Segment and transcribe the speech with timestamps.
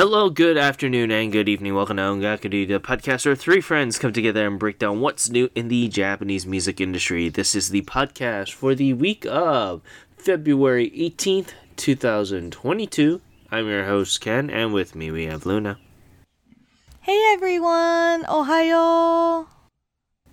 [0.00, 1.74] Hello, good afternoon, and good evening.
[1.74, 5.50] Welcome to Ongakudu, the podcast where three friends come together and break down what's new
[5.54, 7.28] in the Japanese music industry.
[7.28, 9.82] This is the podcast for the week of
[10.16, 13.20] February 18th, 2022.
[13.50, 15.76] I'm your host, Ken, and with me we have Luna.
[17.02, 18.24] Hey everyone!
[18.24, 19.48] Ohayo!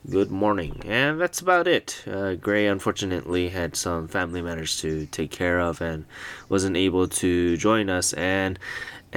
[0.09, 0.83] Good morning.
[0.85, 2.05] And that's about it.
[2.09, 6.05] Uh, Gray unfortunately had some family matters to take care of and
[6.47, 8.13] wasn't able to join us.
[8.13, 8.57] And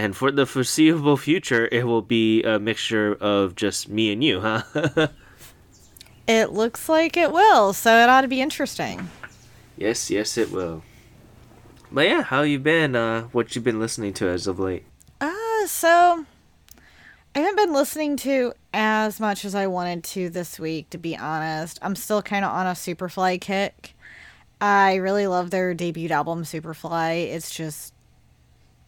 [0.01, 4.41] and for the foreseeable future, it will be a mixture of just me and you,
[4.41, 4.63] huh?
[6.27, 9.11] it looks like it will, so it ought to be interesting.
[9.77, 10.83] Yes, yes, it will.
[11.93, 12.97] But yeah, how you been?
[12.97, 14.87] Uh, what you been listening to as of late?
[15.21, 16.25] Uh, so
[17.35, 21.15] I haven't been listening to as much as I wanted to this week, to be
[21.15, 21.79] honest.
[21.83, 23.95] I'm still kind of on a Superfly kick.
[24.63, 27.27] I really love their debut album, Superfly.
[27.35, 27.93] It's just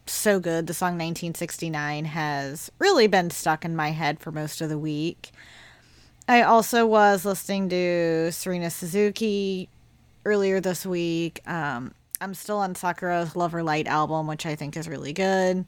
[0.05, 0.67] so good.
[0.67, 5.31] The song 1969 has really been stuck in my head for most of the week.
[6.27, 9.69] I also was listening to Serena Suzuki
[10.25, 11.41] earlier this week.
[11.47, 15.65] Um, I'm still on Sakura's Lover Light album, which I think is really good.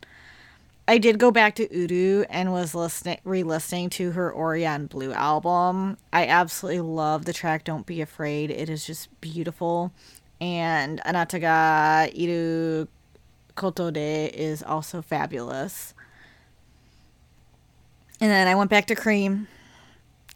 [0.87, 5.97] I did go back to Uru and was listening, re-listening to her Orion Blue album.
[6.13, 9.91] I absolutely love the track "Don't Be Afraid." It is just beautiful,
[10.39, 12.87] and Anataga Iru
[13.55, 15.93] Kotode is also fabulous.
[18.21, 19.47] And then I went back to Cream.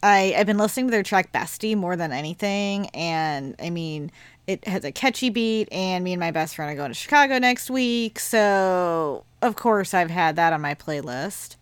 [0.02, 2.88] I, I've been listening to their track Bestie more than anything.
[2.88, 4.12] And I mean,
[4.48, 5.70] it has a catchy beat.
[5.72, 8.20] And me and my best friend are going to Chicago next week.
[8.20, 11.56] So, of course, I've had that on my playlist.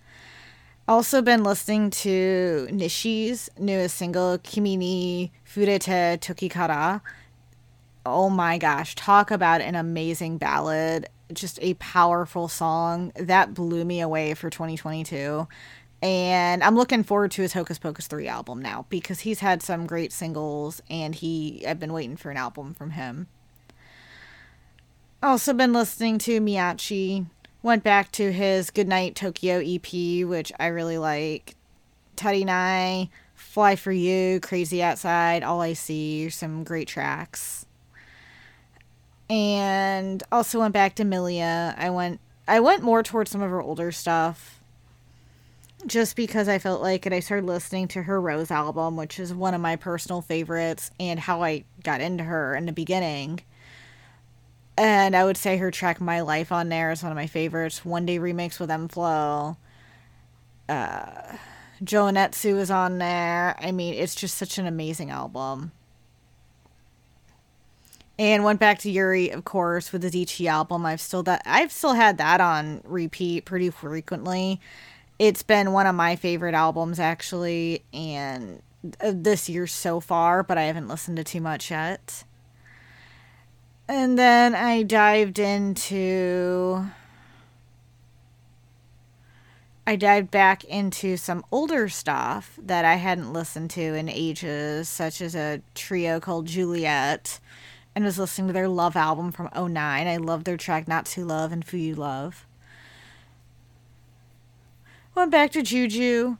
[0.87, 7.01] Also, been listening to Nissy's newest single, Kimi ni Furete Tokikara.
[8.05, 14.01] Oh my gosh, talk about an amazing ballad just a powerful song that blew me
[14.01, 15.47] away for 2022
[16.01, 19.87] and i'm looking forward to his hocus pocus 3 album now because he's had some
[19.87, 23.27] great singles and he i've been waiting for an album from him.
[25.21, 27.25] Also been listening to miyachi.
[27.63, 29.91] Went back to his goodnight tokyo ep
[30.27, 31.55] which i really like.
[32.15, 37.66] Tarinai fly for you crazy outside all i see some great tracks
[39.29, 41.77] and also went back to Miliyah.
[41.77, 44.61] I went I went more towards some of her older stuff
[45.85, 47.13] just because I felt like it.
[47.13, 51.19] I started listening to her Rose album, which is one of my personal favorites, and
[51.19, 53.41] how I got into her in the beginning.
[54.77, 57.83] And I would say her track My Life on there is one of my favorites.
[57.83, 59.57] One Day Remix with m-flo.
[60.69, 61.37] Uh,
[61.83, 63.55] Joanetsu is on there.
[63.59, 65.71] I mean, it's just such an amazing album
[68.19, 70.85] and went back to Yuri, of course, with the Dichi album.
[70.85, 74.59] I've still that I've still had that on repeat pretty frequently.
[75.19, 78.61] It's been one of my favorite albums actually, and
[79.01, 82.23] uh, this year so far, but I haven't listened to too much yet.
[83.87, 86.85] And then I dived into
[89.85, 95.21] I dived back into some older stuff that I hadn't listened to in ages, such
[95.21, 97.39] as a trio called Juliet
[97.97, 99.73] and was listening to their Love album from 09.
[100.07, 102.45] I love their track Not To Love and For You Love.
[105.15, 106.37] Went back to Juju.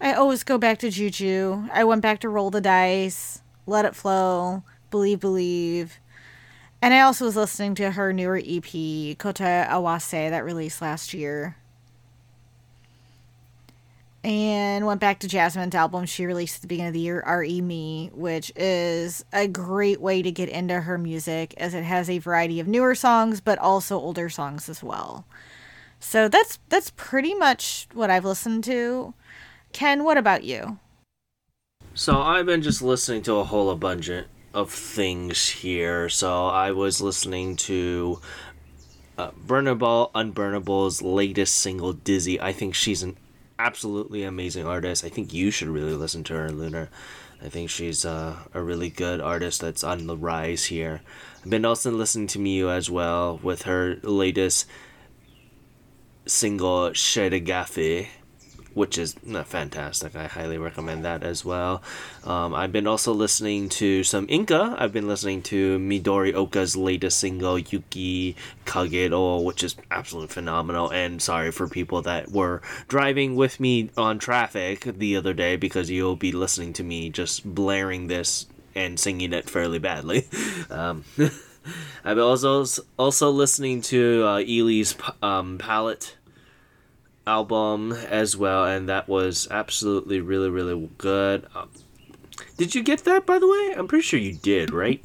[0.00, 1.68] I always go back to Juju.
[1.72, 6.00] I went back to Roll the Dice, Let It Flow, Believe Believe.
[6.82, 11.54] And I also was listening to her newer EP, Kota Awase, that released last year
[14.22, 17.60] and went back to Jasmine's album she released at the beginning of the year, R.E.
[17.60, 22.18] Me, which is a great way to get into her music as it has a
[22.18, 25.24] variety of newer songs but also older songs as well.
[26.00, 29.14] So that's that's pretty much what I've listened to.
[29.72, 30.78] Ken, what about you?
[31.94, 34.10] So I've been just listening to a whole bunch
[34.54, 36.08] of things here.
[36.08, 38.20] So I was listening to
[39.18, 42.40] uh, Burnable Unburnable's latest single, Dizzy.
[42.40, 43.16] I think she's an
[43.64, 45.04] absolutely amazing artist.
[45.04, 46.88] I think you should really listen to her, Lunar.
[47.42, 51.02] I think she's uh, a really good artist that's on the rise here.
[51.42, 54.66] I've been also listening to Miyu as well with her latest
[56.26, 58.08] single, Shedagafe
[58.74, 59.14] which is
[59.44, 60.14] fantastic.
[60.14, 61.82] I highly recommend that as well.
[62.24, 64.76] Um, I've been also listening to some enka.
[64.78, 68.36] I've been listening to Midori Oka's latest single, Yuki
[68.66, 70.90] Kagero, which is absolutely phenomenal.
[70.90, 75.90] And sorry for people that were driving with me on traffic the other day because
[75.90, 80.26] you'll be listening to me just blaring this and singing it fairly badly.
[80.70, 81.04] Um,
[82.04, 82.64] I've also
[82.96, 86.16] also listening to uh, Ely's um, Palette
[87.30, 91.46] album as well, and that was absolutely really really good.
[91.54, 91.68] Um,
[92.56, 93.74] did you get that by the way?
[93.76, 95.00] I'm pretty sure you did, right?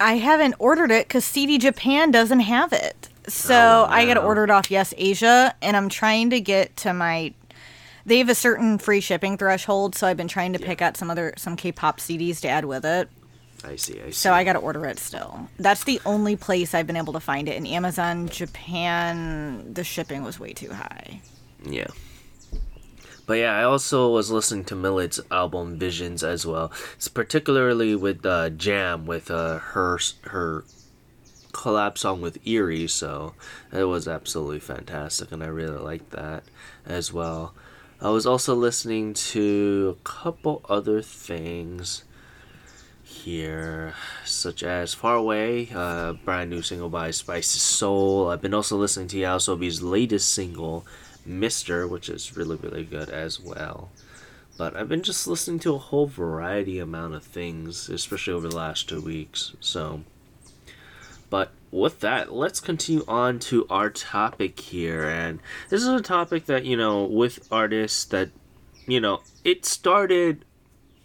[0.00, 3.08] I haven't ordered it because CD Japan doesn't have it.
[3.28, 6.76] So Oh, I got to order it off Yes Asia, and I'm trying to get
[6.78, 7.34] to my.
[8.04, 11.08] They have a certain free shipping threshold, so I've been trying to pick out some
[11.08, 13.08] other some K-pop CDs to add with it.
[13.64, 14.00] I see.
[14.00, 14.12] I see.
[14.12, 15.48] So I got to order it still.
[15.60, 17.56] That's the only place I've been able to find it.
[17.56, 21.20] In Amazon Japan, the shipping was way too high.
[21.64, 21.88] Yeah.
[23.26, 26.72] But yeah, I also was listening to Milet's album Visions as well.
[26.96, 30.64] It's particularly with uh, Jam with uh, her her
[31.52, 33.34] collab song with Eerie, so
[33.72, 36.44] it was absolutely fantastic, and I really liked that
[36.84, 37.54] as well.
[38.00, 42.02] I was also listening to a couple other things
[43.04, 43.94] here,
[44.24, 48.28] such as Far Away, uh, brand new single by Spicy Soul.
[48.28, 50.84] I've been also listening to YOASOBI's latest single,
[51.24, 53.90] Mister, which is really, really good as well.
[54.58, 58.56] But I've been just listening to a whole variety amount of things, especially over the
[58.56, 59.54] last two weeks.
[59.60, 60.02] So,
[61.30, 65.08] but with that, let's continue on to our topic here.
[65.08, 65.40] And
[65.70, 68.28] this is a topic that, you know, with artists that,
[68.86, 70.44] you know, it started,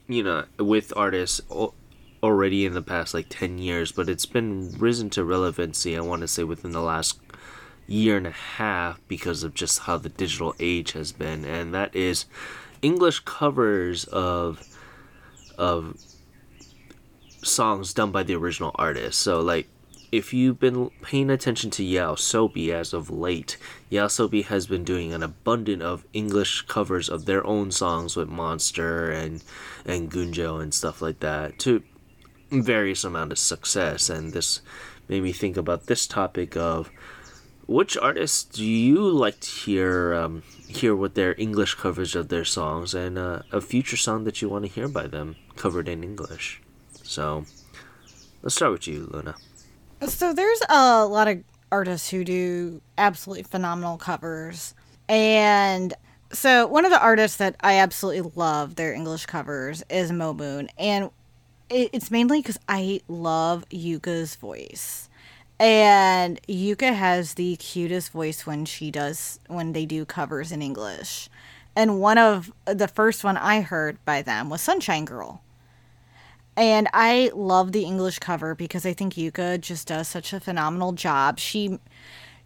[0.07, 1.41] you know, with artists
[2.21, 6.21] already in the past like 10 years, but it's been risen to relevancy, I want
[6.21, 7.26] to say, within the last
[7.87, 11.45] year and a half because of just how the digital age has been.
[11.45, 12.25] And that is
[12.81, 14.67] English covers of
[15.57, 15.97] of
[17.43, 19.19] songs done by the original artist.
[19.19, 19.67] So like
[20.11, 23.57] if you've been paying attention to YOASOBI as of late,
[23.91, 29.11] YOASOBI has been doing an abundant of English covers of their own songs with Monster
[29.11, 29.43] and
[29.85, 31.83] and Gunjo and stuff like that to
[32.51, 34.09] various amount of success.
[34.09, 34.61] And this
[35.07, 36.89] made me think about this topic of
[37.67, 42.45] which artists do you like to hear um, hear with their English coverage of their
[42.45, 46.03] songs and uh, a future song that you want to hear by them covered in
[46.03, 46.61] English?
[47.03, 47.45] So
[48.41, 49.35] let's start with you, Luna.
[50.07, 54.73] So there's a lot of artists who do absolutely phenomenal covers.
[55.09, 55.93] And
[56.31, 60.69] so one of the artists that I absolutely love their English covers is moumoon.
[60.77, 61.09] And
[61.69, 65.09] it's mainly because I love Yuka's voice.
[65.59, 71.29] And Yuka has the cutest voice when she does when they do covers in English.
[71.75, 75.41] And one of the first one I heard by them was Sunshine Girl.
[76.55, 80.91] And I love the English cover because I think Yuka just does such a phenomenal
[80.91, 81.37] job.
[81.37, 81.79] She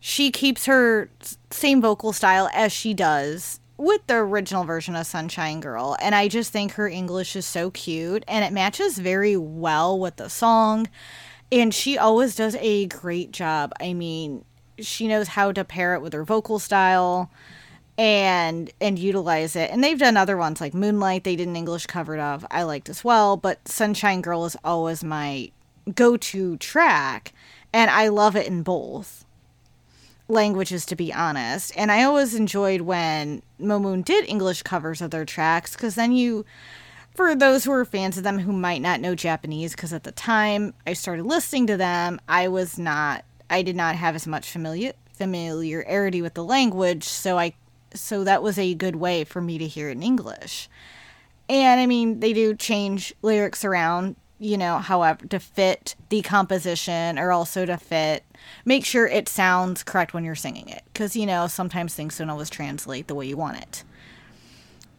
[0.01, 1.09] she keeps her
[1.49, 6.27] same vocal style as she does with the original version of Sunshine Girl, and I
[6.27, 10.87] just think her English is so cute and it matches very well with the song.
[11.51, 13.73] And she always does a great job.
[13.79, 14.45] I mean,
[14.79, 17.29] she knows how to pair it with her vocal style
[17.97, 19.69] and and utilize it.
[19.69, 21.23] And they've done other ones like Moonlight.
[21.23, 22.45] They did an English cover of.
[22.49, 23.37] I liked as well.
[23.37, 25.51] But Sunshine Girl is always my
[25.93, 27.33] go-to track,
[27.73, 29.25] and I love it in both
[30.27, 31.73] languages to be honest.
[31.75, 36.45] And I always enjoyed when moumoon did English covers of their tracks because then you
[37.13, 40.11] for those who are fans of them who might not know Japanese, because at the
[40.11, 44.49] time I started listening to them, I was not, I did not have as much
[44.49, 47.53] familiar familiarity with the language, so I,
[47.93, 50.67] so that was a good way for me to hear it in English.
[51.47, 57.19] And I mean, they do change lyrics around, you know, however, to fit the composition
[57.19, 58.23] or also to fit,
[58.65, 60.81] make sure it sounds correct when you're singing it.
[60.91, 63.83] Because, you know, sometimes things don't always translate the way you want it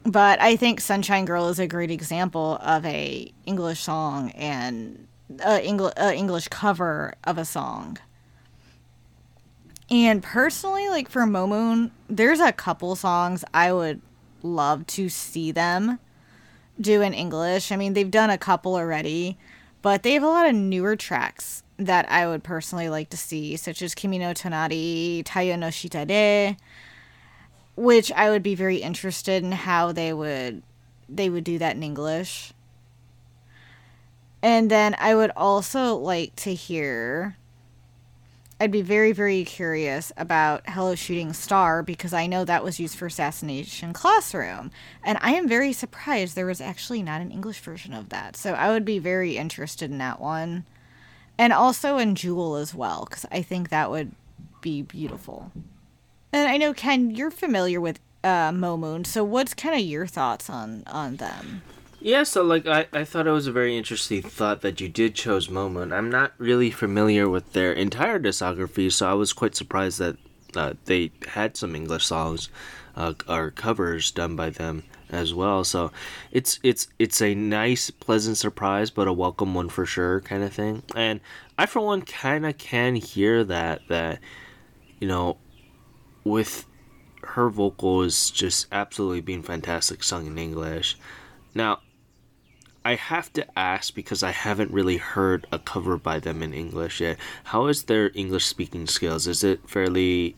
[0.05, 5.07] but I think Sunshine Girl is a great example of a English song and
[5.45, 7.99] a English a English cover of a song.
[9.91, 14.01] And personally, like for moumoon, there's a couple songs I would
[14.43, 15.99] love to see them
[16.81, 17.71] do in English.
[17.71, 19.39] I mean, they've done a couple already,
[19.83, 23.57] but they have a lot of newer tracks that I would personally like to see,
[23.57, 26.57] such as Kimi no Tonari, Taiyo no Shitade
[27.77, 30.63] which I would be very interested in how they would
[31.09, 32.53] they would do that in English.
[34.43, 37.37] And then I would also like to hear
[38.61, 42.97] I'd be very very curious about Hello Shooting Star because I know that was used
[42.97, 44.71] for Assassination Classroom
[45.03, 48.37] and I am very surprised there was actually not an English version of that.
[48.37, 50.65] So I would be very interested in that one.
[51.39, 54.13] And also in Jewel as well cuz I think that would
[54.61, 55.51] be beautiful.
[56.33, 60.49] And I know Ken, you're familiar with uh, moumoon, so what's kind of your thoughts
[60.49, 61.63] on on them?
[62.01, 65.15] Yeah, so like I, I thought it was a very interesting thought that you did
[65.15, 65.93] chose moumoon.
[65.93, 70.17] I'm not really familiar with their entire discography, so I was quite surprised that
[70.57, 72.49] uh, they had some English songs
[72.97, 75.65] uh, or covers done by them as well.
[75.65, 75.93] So
[76.31, 80.53] it's it's it's a nice, pleasant surprise, but a welcome one for sure, kind of
[80.53, 80.83] thing.
[80.97, 81.21] And
[81.59, 84.19] I, for one, kind of can hear that that
[84.99, 85.37] you know,
[86.25, 86.67] with
[87.23, 90.97] her vocals just absolutely being fantastic sung in English.
[91.55, 91.81] Now,
[92.85, 97.01] I have to ask because I haven't really heard a cover by them in English
[97.01, 97.17] yet.
[97.45, 99.27] How is their English speaking skills?
[99.29, 100.37] Is it fairly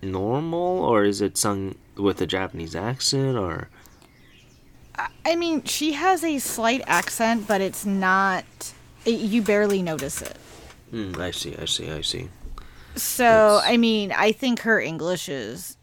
[0.00, 3.68] normal or is it sung with a Japanese accent or
[5.26, 8.44] I mean, she has a slight accent, but it's not
[9.04, 10.36] it, you barely notice it.
[10.92, 12.28] Mm, I see, I see, I see.
[12.96, 15.76] So, That's- I mean, I think her English is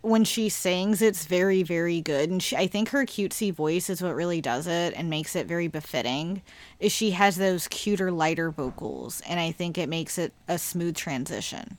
[0.00, 4.00] when she sings, it's very, very good, and she, I think her cutesy voice is
[4.00, 6.42] what really does it and makes it very befitting.
[6.78, 10.94] Is she has those cuter, lighter vocals, and I think it makes it a smooth
[10.94, 11.78] transition.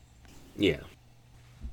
[0.57, 0.81] Yeah.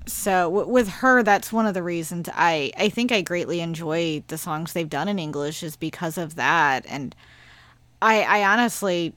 [0.06, 4.22] So w- with her, that's one of the reasons I I think I greatly enjoy
[4.28, 7.14] the songs they've done in English is because of that, and
[8.00, 9.14] I I honestly.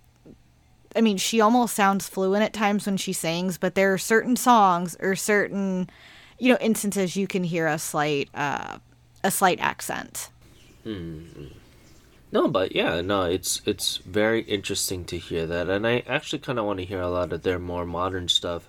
[0.98, 4.36] I mean, she almost sounds fluent at times when she sings, but there are certain
[4.36, 5.90] songs or certain,
[6.40, 8.80] you know, instances you can hear a slight, uh,
[9.24, 10.30] a slight accent.
[12.32, 16.60] No, but yeah, no, it's it's very interesting to hear that, and I actually kind
[16.60, 18.68] of want to hear a lot of their more modern stuff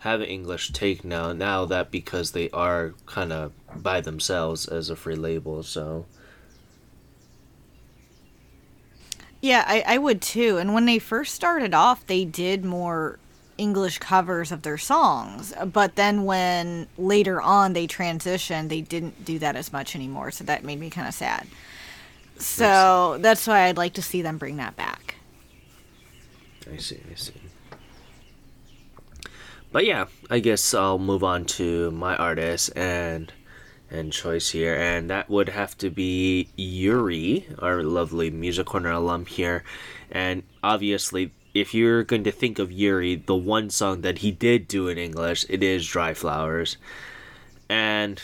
[0.00, 1.32] have an English take now.
[1.32, 6.06] Now that because they are kind of by themselves as a free label, so
[9.44, 10.56] Yeah, I, I would too.
[10.56, 13.18] And when they first started off, they did more
[13.58, 15.52] English covers of their songs.
[15.70, 20.30] But then when later on they transitioned, they didn't do that as much anymore.
[20.30, 21.46] So that made me kind of sad.
[22.38, 25.16] So that's why I'd like to see them bring that back.
[26.72, 27.34] I see, I see.
[29.72, 33.30] But yeah, I guess I'll move on to my artist and
[33.90, 39.26] and choice here, and that would have to be Yuri, our lovely Music Corner alum
[39.26, 39.62] here.
[40.10, 44.66] And obviously, if you're going to think of Yuri, the one song that he did
[44.66, 46.76] do in English, it is Dry Flowers.
[47.68, 48.20] And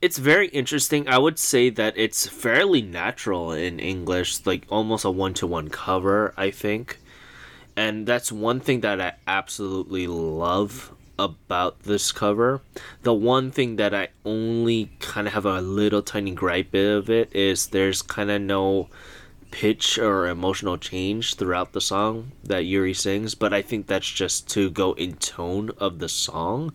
[0.00, 1.08] it's very interesting.
[1.08, 5.68] I would say that it's fairly natural in English, like almost a one to one
[5.68, 6.98] cover, I think.
[7.76, 12.62] And that's one thing that I absolutely love about this cover.
[13.02, 17.34] The one thing that I only kind of have a little tiny gripe of it
[17.34, 18.88] is there's kind of no
[19.50, 24.48] pitch or emotional change throughout the song that Yuri sings, but I think that's just
[24.50, 26.74] to go in tone of the song.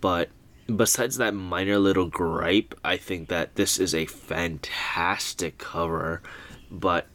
[0.00, 0.30] But
[0.74, 6.22] besides that minor little gripe, I think that this is a fantastic cover.
[6.70, 7.06] But,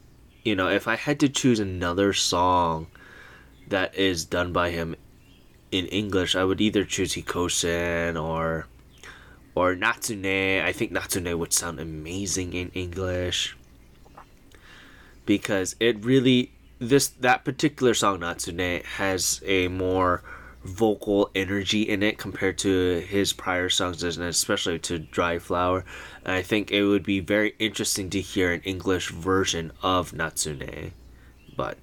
[0.44, 2.88] you know, if I had to choose another song
[3.70, 4.96] that is done by him
[5.74, 8.68] in English, I would either choose Hikosen or
[9.56, 10.64] or Natsune.
[10.64, 13.58] I think Natsune would sound amazing in English
[15.26, 20.22] because it really this that particular song Natsune has a more
[20.64, 25.84] vocal energy in it compared to his prior songs and especially to Dry Flower.
[26.24, 30.92] And I think it would be very interesting to hear an English version of Natsune.
[31.58, 31.78] But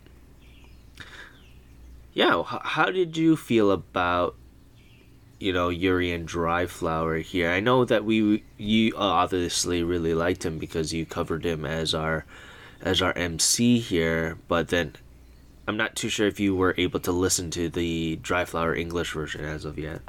[2.13, 4.37] yeah, h- how did you feel about
[5.39, 7.51] you know Yuri and Dry Flower here?
[7.51, 12.25] I know that we you obviously really liked him because you covered him as our
[12.83, 14.97] as our MC here, but then
[15.69, 19.13] I'm not too sure if you were able to listen to the Dry Flower English
[19.13, 20.01] version as of yet.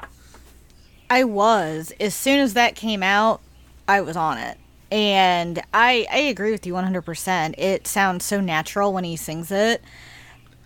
[1.09, 1.93] I was.
[1.99, 3.41] As soon as that came out,
[3.87, 4.57] I was on it.
[4.91, 7.55] And I I agree with you 100%.
[7.57, 9.81] It sounds so natural when he sings it.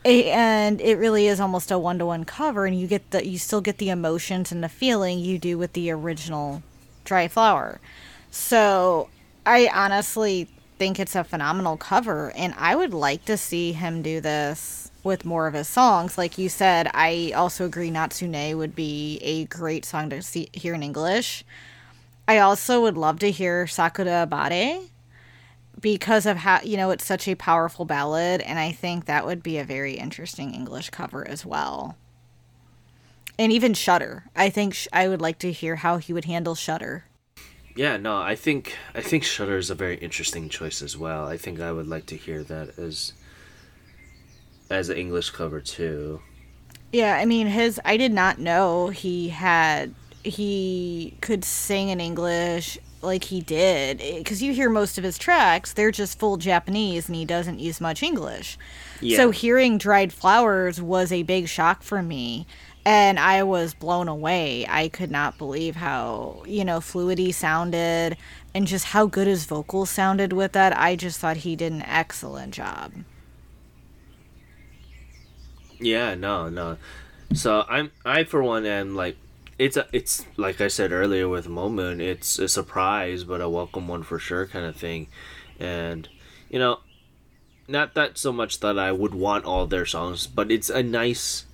[0.06, 3.80] And it really is almost a one-to-one cover and you get the you still get
[3.80, 6.62] the emotions and the feeling you do with the original
[7.04, 7.80] Dry Flower.
[8.30, 9.10] So,
[9.48, 10.48] I honestly
[10.78, 15.26] think it's a phenomenal cover and I would like to see him do this with
[15.26, 16.18] more of his songs.
[16.18, 20.76] Like you said, I also agree Natsune would be a great song to see hear
[20.76, 21.44] in English.
[22.28, 24.82] I also would love to hear Sakura Abare
[25.79, 29.44] because of how, you know, it's such a powerful ballad and I think that would
[29.44, 31.98] be a very interesting English cover as well.
[33.38, 34.25] And even Shutter.
[34.36, 37.05] I think sh- I would like to hear how he would handle Shutter.
[37.75, 41.27] Yeah, no, I think I think Shutter is a very interesting choice as well.
[41.27, 43.12] I think I would like to hear that as
[44.70, 46.22] as an English cover too.
[46.94, 52.79] Yeah, I mean his I did not know he had he could sing in English
[53.06, 57.08] like he did eh, because you hear most of his tracks they're just full japanese
[57.08, 58.58] and he doesn't use much english
[59.02, 59.18] Yeah.
[59.18, 62.46] so hearing dried flowers was a big shock for me
[62.86, 68.18] and i was blown away i could not believe how you know fluid he sounded
[68.54, 71.82] and just how good his vocals sounded with that i just thought he did an
[71.84, 72.92] excellent job
[75.80, 76.78] Yeah, no, no.
[77.34, 79.18] So I'm I for one am like
[79.58, 83.88] it's a it's like I said earlier with moumoon, it's a surprise but a welcome
[83.88, 85.08] one for sure kind of thing.
[85.60, 86.10] And
[86.50, 86.80] you know,
[87.68, 91.46] not that so much that I would want all their songs, but it's a nice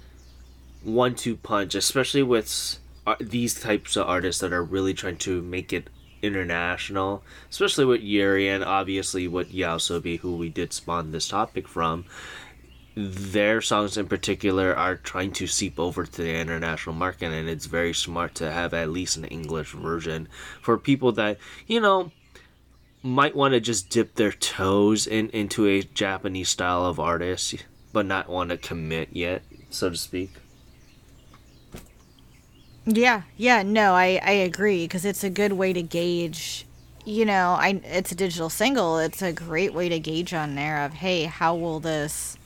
[0.84, 5.42] one two punch, especially with uh, these types of artists that are really trying to
[5.42, 5.90] make it
[6.22, 12.06] international, especially with Yuri and obviously with YOASOBI, who we did spawn this topic from
[12.96, 17.66] their songs in particular are trying to seep over to the international market and it's
[17.66, 20.28] very smart to have at least an english version
[20.62, 22.12] for people that you know
[23.02, 27.56] might want to just dip their toes in into a japanese style of artist
[27.94, 30.32] but not want to commit yet so to speak
[32.86, 36.66] Yeah, yeah, no, I I agree because it's a good way to gauge.
[37.06, 38.98] You know, I it's a digital single.
[38.98, 42.38] It's a great way to gauge on there of hey, how will this,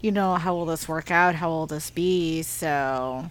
[0.00, 1.34] you know, how will this work out?
[1.36, 2.42] How will this be?
[2.42, 3.30] So,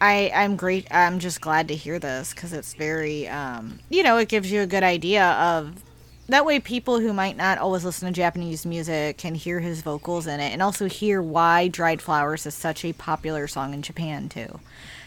[0.00, 0.86] I I'm great.
[0.90, 4.60] I'm just glad to hear this because it's very, um, you know, it gives you
[4.62, 5.82] a good idea of.
[6.28, 10.26] That way, people who might not always listen to Japanese music can hear his vocals
[10.26, 14.28] in it, and also hear why "Dried Flowers" is such a popular song in Japan
[14.28, 14.60] too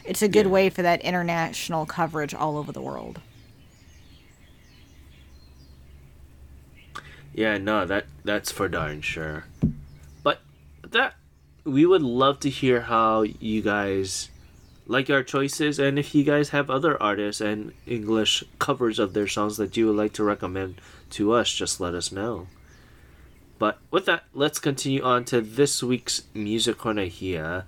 [0.05, 0.51] it's a good Yeah.
[0.51, 3.19] way for that international coverage all over the world.
[7.33, 9.45] Yeah, no, that that's for darn sure.
[10.91, 11.15] That
[11.63, 14.29] we would love to hear how you guys
[14.87, 19.27] like our choices and if you guys have other artists and English covers of their
[19.27, 22.47] songs that you would like to recommend to us, just let us know.
[23.57, 27.65] But with that, let's continue on to this week's music corner here.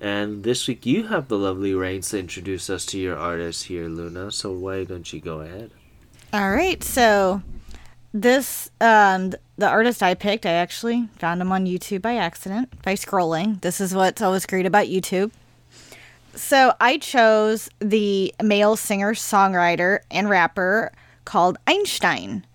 [0.00, 3.88] And this week you have the lovely reins to introduce us to your artist here,
[3.88, 4.30] Luna.
[4.30, 5.70] So why don't you go ahead?
[6.32, 7.42] All right, so
[8.12, 12.94] this um the artist I picked, I actually found him on YouTube by accident by
[12.94, 13.60] scrolling.
[13.60, 15.32] This is what's always great about YouTube.
[16.34, 20.92] So I chose the male singer songwriter and rapper
[21.24, 22.46] called Einstein.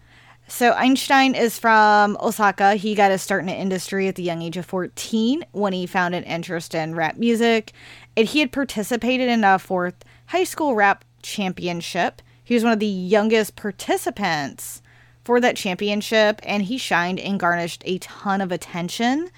[0.47, 2.75] So Einstein is from Osaka.
[2.75, 5.85] He got his start in the industry at the young age of 14 when he
[5.85, 7.71] found an interest in rap music.
[8.15, 12.21] And he had participated in a fourth high school rap championship.
[12.43, 14.81] He was one of the youngest participants
[15.25, 19.29] for that championship, and he shined and garnished a ton of attention.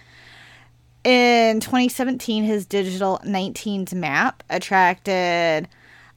[1.04, 5.68] In 2017, his digital 19's map attracted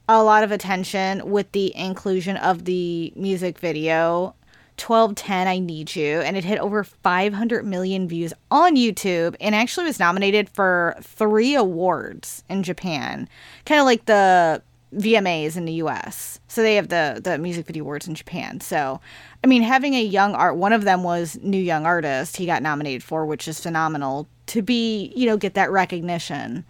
[0.09, 4.35] a lot of attention with the inclusion of the music video
[4.77, 9.85] 1210 I Need You, and it hit over 500 million views on YouTube and actually
[9.85, 13.29] was nominated for three awards in Japan,
[13.65, 14.61] kind of like the
[14.93, 16.39] VMAs in the US.
[16.47, 18.59] So they have the, the music video awards in Japan.
[18.59, 18.99] So,
[19.43, 22.61] I mean, having a young art, one of them was New Young Artist, he got
[22.61, 26.63] nominated for, which is phenomenal to be, you know, get that recognition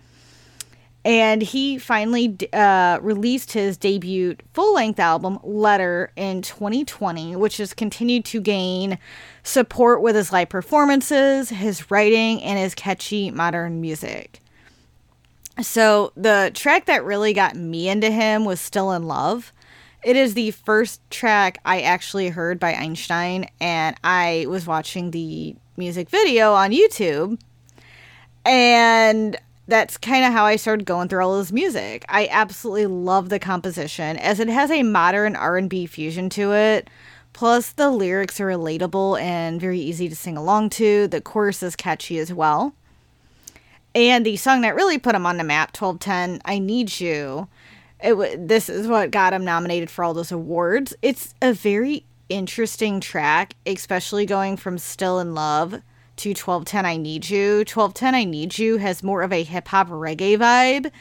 [1.04, 7.74] and he finally uh, released his debut full length album, Letter, in 2020, which has
[7.74, 9.00] continued to gain
[9.44, 14.40] support with his live performances, his writing, and his catchy modern music.
[15.62, 19.52] So, the track that really got me into him was Still in Love.
[20.04, 25.56] It is the first track I actually heard by Einstein, and I was watching the
[25.78, 27.40] music video on YouTube.
[28.44, 29.38] And
[29.68, 32.04] that's kind of how I started going through all his music.
[32.10, 36.90] I absolutely love the composition as it has a modern R&B fusion to it.
[37.34, 41.08] Plus the lyrics are relatable and very easy to sing along to.
[41.08, 42.74] The chorus is catchy as well.
[43.94, 47.48] And the song that really put him on the map, 1210, I Need You.
[48.04, 50.96] It w- this is what got him nominated for all those awards.
[51.02, 55.82] It's a very interesting track, especially going from Still in Love
[56.18, 57.58] to 1210 I Need You.
[57.60, 60.92] 1210 I Need You has more of a hip hop reggae vibe.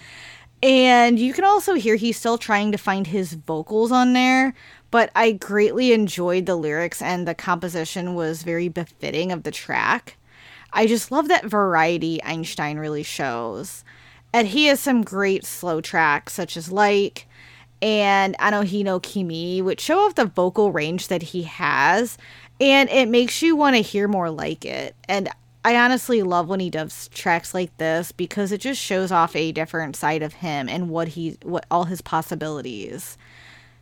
[0.62, 4.54] And you can also hear he's still trying to find his vocals on there,
[4.90, 10.18] but I greatly enjoyed the lyrics and the composition was very befitting of the track.
[10.72, 13.84] I just love that variety Einstein really shows.
[14.32, 17.26] And he has some great slow tracks, such as Like
[17.82, 22.18] and Anohino Kimi, which show off the vocal range that he has
[22.60, 24.94] and it makes you want to hear more like it.
[25.08, 25.28] And
[25.64, 29.52] I honestly love when he does tracks like this because it just shows off a
[29.52, 33.16] different side of him and what he what all his possibilities.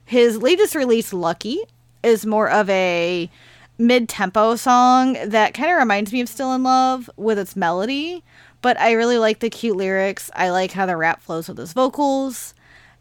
[0.04, 1.60] His latest release, Lucky,
[2.02, 3.30] is more of a
[3.78, 8.24] mid tempo song that kind of reminds me of Still in Love with its melody.
[8.60, 10.30] But I really like the cute lyrics.
[10.34, 12.54] I like how the rap flows with his vocals.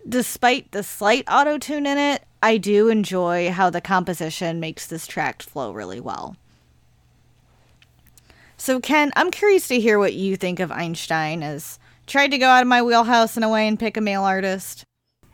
[0.07, 5.07] Despite the slight auto tune in it, I do enjoy how the composition makes this
[5.07, 6.35] track flow really well.
[8.55, 12.47] So, Ken, I'm curious to hear what you think of Einstein as tried to go
[12.47, 14.83] out of my wheelhouse in a way and pick a male artist.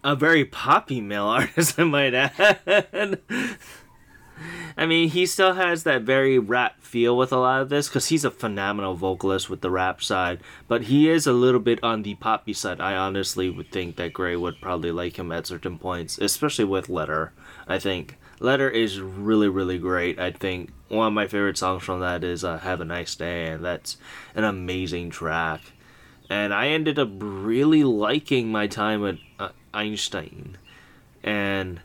[0.04, 3.20] A very poppy male artist, I might add.
[4.78, 8.08] I mean, he still has that very rap feel with a lot of this because
[8.08, 12.04] he's a phenomenal vocalist with the rap side, but he is a little bit on
[12.04, 12.82] the poppy side.
[12.82, 16.90] I honestly would think that Gray would probably like him at certain points, especially with
[16.90, 17.34] Letter.
[17.68, 20.20] I think Letter is really, really great.
[20.20, 23.48] I think one of my favorite songs from that is uh, Have a Nice Day,
[23.48, 23.98] and that's
[24.36, 25.62] an amazing track.
[26.30, 30.58] And I ended up really liking my time with uh, Einstein.
[31.24, 31.80] And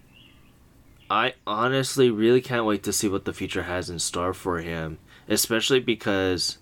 [1.10, 4.98] I honestly really can't wait to see what the future has in store for him,
[5.28, 6.58] especially because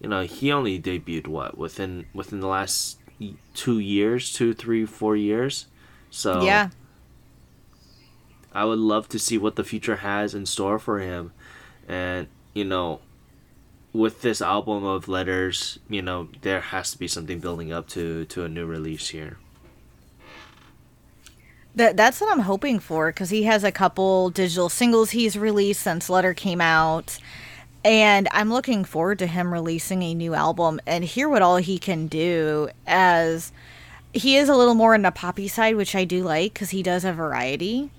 [0.00, 2.98] you know he only debuted what within within the last
[3.54, 5.66] two years, two, three, four years.
[6.10, 6.70] So yeah,
[8.52, 11.32] I would love to see what the future has in store for him,
[11.88, 13.00] and you know,
[13.94, 18.26] with this album of letters, you know, there has to be something building up to
[18.26, 19.38] to a new release here.
[21.76, 25.82] That that's what I'm hoping for because he has a couple digital singles he's released
[25.82, 27.18] since Letter came out,
[27.84, 31.78] and I'm looking forward to him releasing a new album and hear what all he
[31.78, 32.70] can do.
[32.86, 33.52] As
[34.14, 36.82] he is a little more in the poppy side, which I do like because he
[36.82, 37.90] does a variety,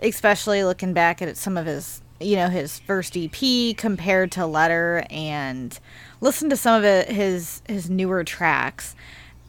[0.00, 5.06] especially looking back at some of his you know his first EP compared to Letter
[5.08, 5.78] and
[6.20, 8.96] listen to some of his his newer tracks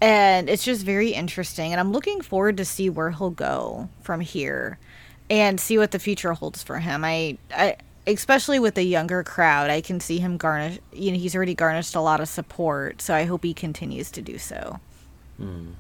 [0.02, 4.22] and it's just very interesting and i'm looking forward to see where he'll go from
[4.22, 4.78] here
[5.30, 7.04] and see what the future holds for him.
[7.04, 7.78] I i
[8.08, 11.96] especially with the younger crowd i can see him garnish you know he's already garnished
[11.96, 14.80] a lot of support so i hope he continues to do so.
[15.42, 15.74] Mm.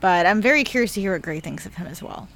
[0.00, 2.28] but i'm very curious to hear what gray thinks of him as well.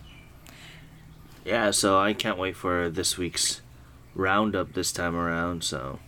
[1.44, 3.62] Yeah so i can't wait for this week's
[4.14, 6.00] roundup this time around so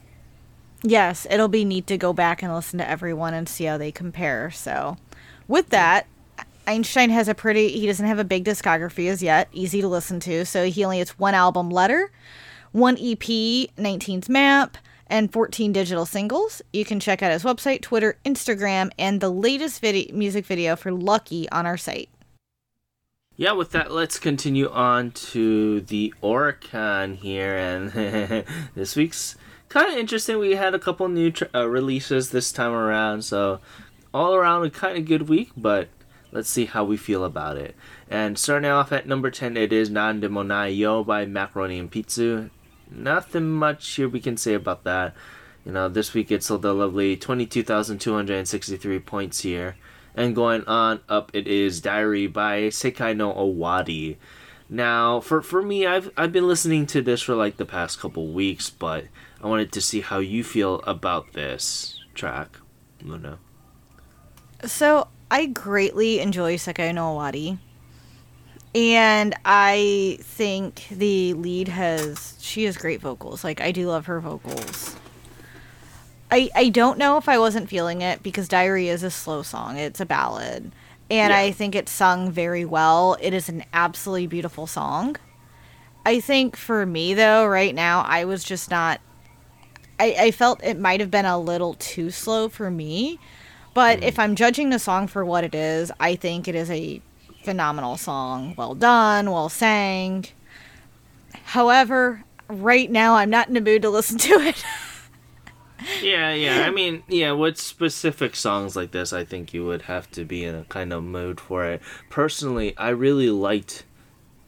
[0.83, 3.93] Yes, it'll be neat to go back and listen to everyone and see how they
[3.93, 4.51] compare.
[4.51, 4.97] So,
[5.47, 6.07] with that,
[6.66, 10.21] Einstein has a pretty, he doesn't have a big discography as yet, easy to listen
[10.21, 10.45] to.
[10.47, 12.11] So, he only has one album, Letter,
[12.73, 16.62] one EP, 19's Map, and 14 digital singles.
[16.73, 20.93] You can check out his website, Twitter, Instagram, and the latest video, music video for
[20.93, 22.09] Lucky on our site.
[23.37, 27.57] Yeah, with that, let's continue on to the Oricon here.
[27.57, 27.90] And
[28.75, 29.35] this week's
[29.70, 30.38] kind of interesting.
[30.38, 33.61] We had a couple new uh, releases this time around, so
[34.12, 35.52] all around a kind of good week.
[35.56, 35.88] But
[36.30, 37.74] let's see how we feel about it.
[38.11, 42.50] And starting off at number ten, it is Nan de Monai Yo by Macaroni Enpitsu.
[42.90, 45.14] Nothing much here we can say about that.
[45.64, 49.76] You know, this week it sold a lovely 22,263 points here.
[50.14, 54.16] And going on up, it is Diary by Sekai no Owari.
[54.68, 58.28] Now, for, for me, I've, I've been listening to this for like the past couple
[58.28, 59.04] weeks, but
[59.42, 62.59] I wanted to see how you feel about this track,
[63.03, 63.38] Luna.
[64.64, 67.59] So I greatly enjoy Sekai no Owari.
[68.74, 73.42] And I think the lead has she has great vocals.
[73.42, 74.96] Like I do love her vocals.
[76.31, 79.76] I I don't know if I wasn't feeling it because Diary is a slow song.
[79.76, 80.70] It's a ballad.
[81.11, 81.38] And yeah.
[81.38, 83.16] I think it's sung very well.
[83.20, 85.16] It is an absolutely beautiful song.
[86.07, 89.00] I think for me though, right now I was just not
[90.00, 93.20] I, I felt it might have been a little too slow for me.
[93.74, 94.02] But mm.
[94.02, 97.02] if I'm judging the song for what it is, I think it is a
[97.44, 98.54] phenomenal song.
[98.56, 100.24] Well done, well sang.
[101.44, 104.64] However, right now I'm not in the mood to listen to it.
[106.02, 106.64] yeah, yeah.
[106.66, 110.44] I mean, yeah, with specific songs like this, I think you would have to be
[110.44, 111.82] in a kind of mood for it.
[112.08, 113.84] Personally, I really liked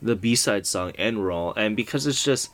[0.01, 2.51] the B-side song End Roll, and because it's just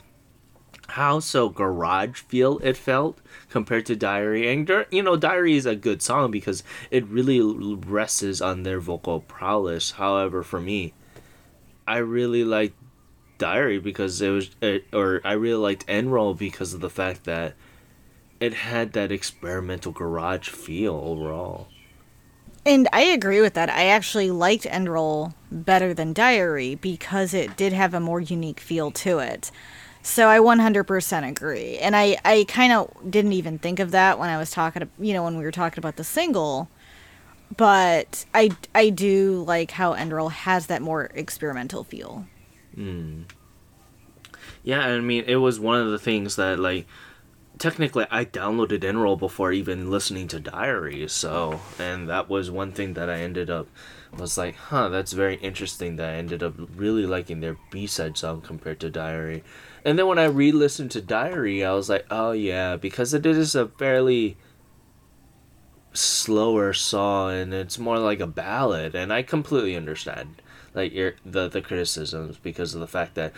[0.88, 3.18] how so garage feel it felt
[3.51, 4.51] compared to Diary.
[4.51, 9.20] And you know, Diary is a good song because it really rests on their vocal
[9.20, 9.92] prowess.
[9.92, 10.94] However, for me,
[11.87, 12.77] I really liked
[13.38, 17.55] Diary because it was, it, or I really liked Enroll because of the fact that
[18.40, 21.68] it had that experimental garage feel overall.
[22.64, 23.70] And I agree with that.
[23.70, 28.90] I actually liked Enroll better than Diary because it did have a more unique feel
[28.90, 29.51] to it.
[30.09, 31.77] So I 100% agree.
[31.79, 35.12] And I, I kind of didn't even think of that when I was talking, you
[35.12, 36.71] know, when we were talking about the single.
[37.57, 42.27] but I I do like how Enderal has that more experimental feel.
[42.75, 43.23] Hmm.
[44.62, 46.87] Yeah, I mean, it was one of the things that like
[47.59, 52.94] technically I downloaded Enroll before even listening to Diary, so and that was one thing
[52.94, 53.68] that I ended up
[54.16, 58.40] was like, huh, that's very interesting that I ended up really liking their B-side song
[58.40, 59.44] compared to Diary.
[59.85, 63.55] And then when I re-listened to Diary, I was like, oh yeah, because it is
[63.55, 64.38] a fairly
[65.92, 70.40] slower song and it's more like a ballad and I completely understand
[70.75, 73.33] like your the the criticisms because of the fact that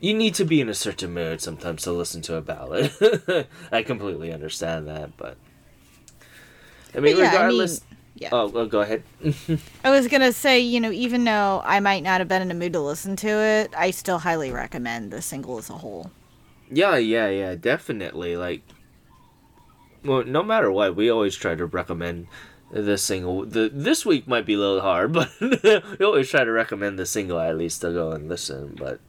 [0.00, 2.92] you need to be in a certain mood sometimes to listen to a ballad.
[3.72, 5.38] I completely understand that, but
[6.94, 7.80] I mean, But yeah, I regardless.
[7.82, 7.82] mean,
[8.14, 8.32] yeah.
[8.32, 9.04] Oh, well, go ahead.
[9.84, 12.54] I was gonna say, you know, even though I might not have been in a
[12.54, 16.10] mood to listen to it, I still highly recommend the single as a whole.
[16.68, 18.36] yeah, yeah, yeah, definitely.
[18.36, 18.62] Like,
[20.04, 22.28] well, no matter what, we always try to recommend
[22.70, 23.44] the single.
[23.46, 27.06] The this week might be a little hard, but we always try to recommend the
[27.06, 28.74] single at least to go and listen.
[28.78, 29.00] But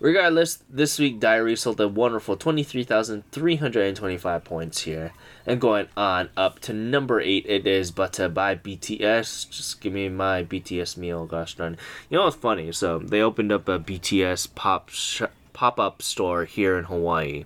[0.00, 4.44] regardless, this week Diary sold a wonderful twenty three thousand three hundred and twenty five
[4.44, 5.12] points here,
[5.46, 7.44] and going on up to number eight.
[7.46, 9.50] It is Butter by BTS.
[9.50, 11.76] Just give me my BTS meal, gosh darn.
[12.08, 12.72] You know what's funny?
[12.72, 17.44] So they opened up a BTS pop sh- pop up store here in Hawaii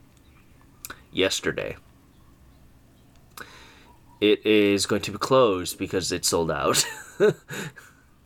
[1.12, 1.76] yesterday.
[4.20, 6.84] It is going to be closed because it sold out.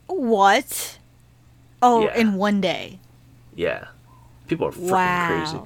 [0.08, 0.98] What?
[1.82, 2.14] Oh, Yeah.
[2.16, 3.00] in one day.
[3.54, 3.88] yeah.
[4.46, 5.28] People are freaking Wow.
[5.50, 5.60] crazy.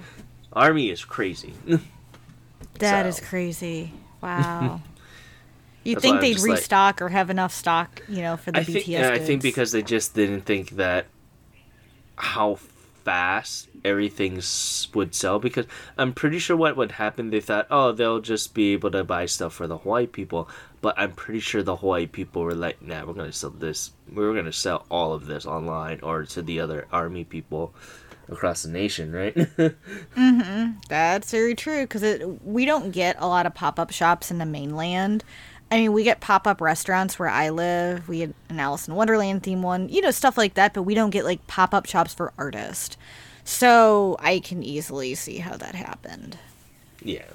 [0.52, 1.54] Army is crazy.
[2.78, 3.92] That is So- crazy.
[4.22, 4.80] Wow.
[5.84, 8.64] Why think they'd just like- restock or have enough stock, you know, for the I
[8.64, 11.06] BTS think yeah, I think because they just didn't think that
[12.16, 12.54] how
[13.04, 14.40] fast everything
[14.94, 15.66] would sell because
[15.96, 19.24] I'm pretty sure what would happen they thought oh they'll just be able to buy
[19.24, 20.50] stuff for the Hawaii people
[20.82, 24.34] but I'm pretty sure the Hawaii people were like nah we're gonna sell this we're
[24.34, 27.72] gonna sell all of this online or to the other army people
[28.30, 30.70] across the nation right mm-hmm.
[30.88, 34.46] That's very true because we don't get a lot of pop up shops in the
[34.46, 35.24] mainland.
[35.70, 38.08] I mean, we get pop up restaurants where I live.
[38.08, 40.74] We had an Alice in Wonderland theme one, you know, stuff like that.
[40.74, 42.96] But we don't get like pop up shops for artists.
[43.44, 46.38] So I can easily see how that happened.
[47.02, 47.26] Yeah.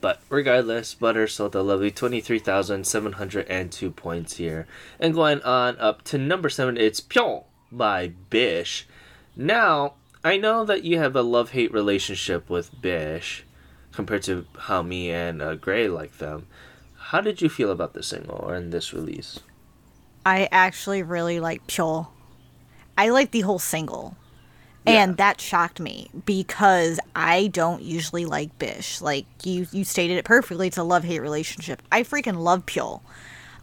[0.00, 4.66] But regardless, Butter sold a lovely 23,702 points here.
[5.00, 8.86] And going on up to number 7, it's Pyong by Bish.
[9.38, 13.44] Now, I know that you have a love hate relationship with Bish
[13.92, 16.48] compared to how me and uh, Gray like them.
[16.96, 19.38] How did you feel about this single or in this release?
[20.26, 22.08] I actually really like Pyo.
[22.98, 24.16] I like the whole single.
[24.84, 25.04] Yeah.
[25.04, 29.00] And that shocked me because I don't usually like Bish.
[29.00, 31.80] Like you you stated it perfectly, it's a love-hate relationship.
[31.92, 33.02] I freaking love Pyo.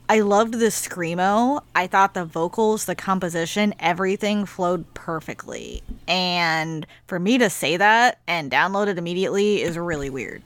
[0.07, 1.63] I loved the screamo.
[1.73, 5.81] I thought the vocals, the composition, everything flowed perfectly.
[6.07, 10.43] And for me to say that and download it immediately is really weird.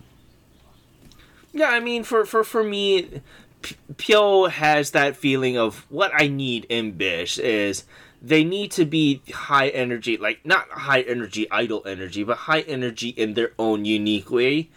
[1.52, 3.22] Yeah, I mean, for for for me,
[3.96, 7.86] Pyo has that feeling of what I need in Bish is
[8.22, 13.10] they need to be high energy, like not high energy, idle energy, but high energy
[13.10, 14.70] in their own unique way,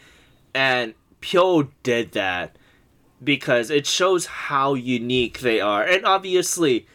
[0.54, 2.56] and Pyo did that
[3.22, 6.86] because it shows how unique they are, and obviously,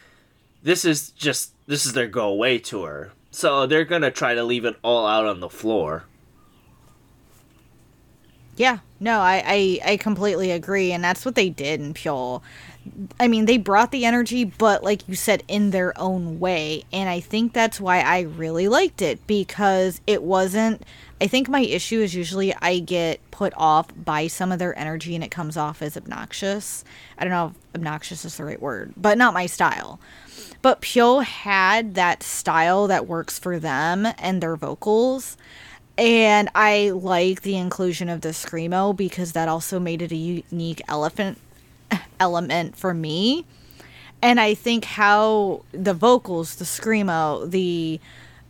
[0.63, 4.65] this is just this is their go away tour, so they're gonna try to leave
[4.65, 6.05] it all out on the floor.
[8.57, 12.41] Yeah, no, I, I, I completely agree, and that's what they did in Pyo.
[13.19, 17.07] I mean, they brought the energy, but like you said, in their own way, and
[17.07, 20.81] I think that's why I really liked it because it wasn't.
[21.19, 25.15] I think my issue is usually I get put off by some of their energy,
[25.15, 26.83] and it comes off as obnoxious.
[27.17, 29.99] I don't know if obnoxious is the right word, but not my style.
[30.61, 35.37] But Pyo had that style that works for them and their vocals.
[35.97, 40.81] And I like the inclusion of the screamo because that also made it a unique
[40.87, 41.39] elephant
[42.19, 43.45] element for me.
[44.21, 47.99] And I think how the vocals, the screamo, the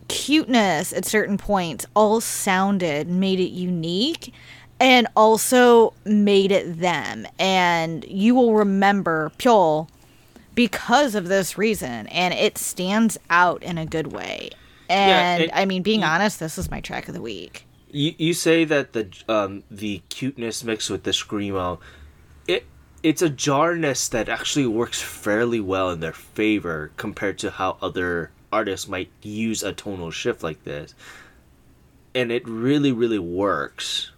[0.08, 4.34] cuteness at certain points all sounded, made it unique,
[4.80, 7.26] and also made it them.
[7.40, 9.88] And you will remember Pyo
[10.56, 14.50] because of this reason, and it stands out in a good way.
[14.90, 17.66] And it- I mean, being honest, this is my track of the week.
[17.92, 21.80] You you say that the um the cuteness mixed with the screamo,
[22.48, 22.66] it
[23.02, 28.32] it's a jarness that actually works fairly well in their favor compared to how other
[28.52, 30.94] artists might use a tonal shift like this,
[32.16, 34.12] and it really really works.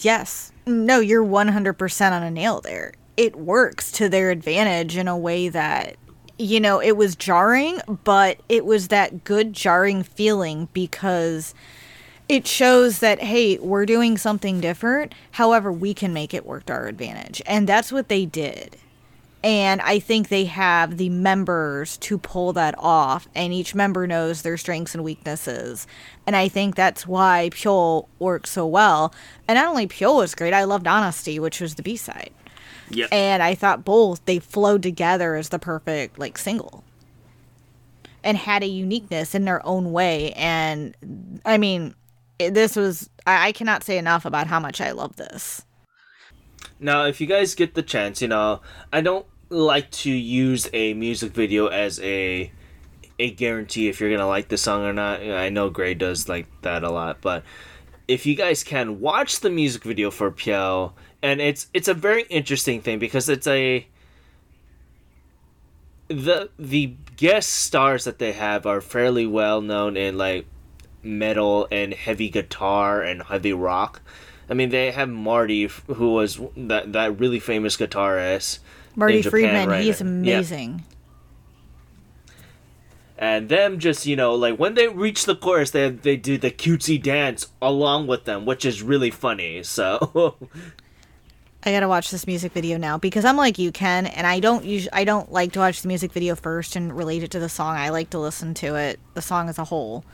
[0.00, 0.52] Yes.
[0.66, 2.94] No, you're 100% on a nail there.
[3.16, 5.96] It works to their advantage in a way that,
[6.38, 11.54] you know, it was jarring, but it was that good jarring feeling because
[12.28, 15.14] it shows that, hey, we're doing something different.
[15.32, 17.42] However, we can make it work to our advantage.
[17.46, 18.76] And that's what they did.
[19.44, 24.40] And I think they have the members to pull that off, and each member knows
[24.40, 25.86] their strengths and weaknesses.
[26.26, 29.12] And I think that's why Pyo works so well.
[29.46, 32.32] And not only Pyo was great, I loved Honesty, which was the B side.
[32.88, 33.08] Yeah.
[33.12, 36.82] And I thought both they flowed together as the perfect like single.
[38.22, 40.32] And had a uniqueness in their own way.
[40.32, 40.96] And
[41.44, 41.94] I mean,
[42.38, 45.66] this was I, I cannot say enough about how much I love this.
[46.80, 50.94] Now, if you guys get the chance, you know, I don't like to use a
[50.94, 52.52] music video as a
[53.18, 55.20] a guarantee if you're gonna like the song or not.
[55.22, 57.44] I know Gray does like that a lot, but
[58.08, 62.24] if you guys can watch the music video for Pyo, and it's it's a very
[62.24, 63.86] interesting thing because it's a
[66.08, 70.46] the the guest stars that they have are fairly well known in like
[71.02, 74.02] metal and heavy guitar and heavy rock.
[74.48, 78.58] I mean, they have Marty, who was that that really famous guitarist.
[78.96, 80.06] Marty Friedman, right he's now.
[80.06, 80.38] Yeah.
[80.38, 80.84] amazing.
[83.16, 86.50] And them just you know like when they reach the chorus, they they do the
[86.50, 89.62] cutesy dance along with them, which is really funny.
[89.62, 90.36] So
[91.66, 94.64] I gotta watch this music video now because I'm like you, Ken, and I don't
[94.64, 97.48] usually I don't like to watch the music video first and relate it to the
[97.48, 97.76] song.
[97.76, 100.04] I like to listen to it, the song as a whole,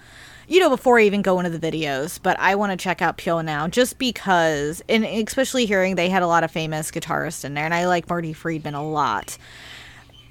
[0.51, 2.21] you know, before I even go into the videos.
[2.21, 6.23] But I want to check out Pyo now just because, and especially hearing they had
[6.23, 9.39] a lot of famous guitarists in there, and I like Marty Friedman a lot.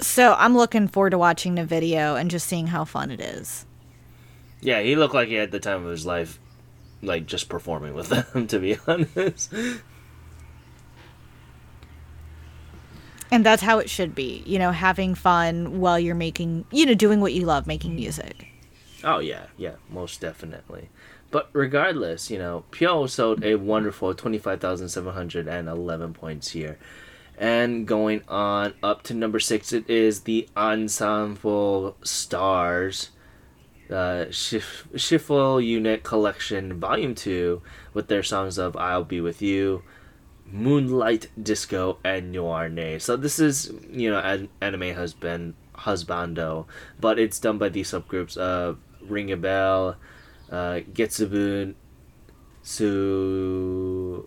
[0.01, 3.65] So I'm looking forward to watching the video and just seeing how fun it is.
[4.61, 6.37] yeah, he looked like he had the time of his life,
[7.01, 8.47] like just performing with them.
[8.47, 9.53] To be honest.
[13.31, 16.95] And that's how it should be, you know, having fun while you're making, you know,
[16.95, 18.48] doing what you love, making music.
[19.03, 20.89] Oh yeah, yeah, most definitely.
[21.31, 26.13] But regardless, you know, Pyo sold a wonderful twenty five thousand seven hundred and eleven
[26.13, 26.77] points here.
[27.37, 33.11] And going on up to number six, it is the Ensemble Stars,
[33.89, 37.61] uh, Shif- Unit Collection Volume Two,
[37.93, 39.83] with their songs of "I'll Be with You,"
[40.45, 42.99] Moonlight Disco, and Noir Ne.
[42.99, 46.65] So this is you know an anime husband husbando,
[46.99, 49.95] but it's done by these subgroups of Ring a Bell,
[50.51, 51.75] uh, Getsubun,
[52.63, 54.21] Sukutakeru,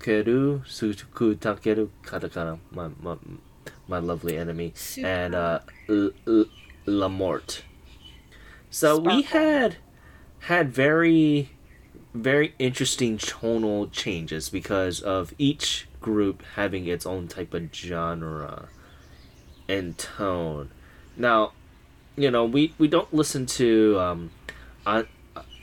[0.00, 3.16] Sukutakeru, katakana, my, my,
[3.86, 6.44] my lovely enemy, and uh, L- L-
[6.86, 7.62] La Morte.
[8.70, 9.76] So we had
[10.40, 11.50] had very
[12.14, 18.68] very interesting tonal changes because of each group having its own type of genre
[19.68, 20.70] and tone.
[21.16, 21.52] Now,
[22.18, 24.30] you know, we, we don't listen to um,
[24.84, 25.06] on,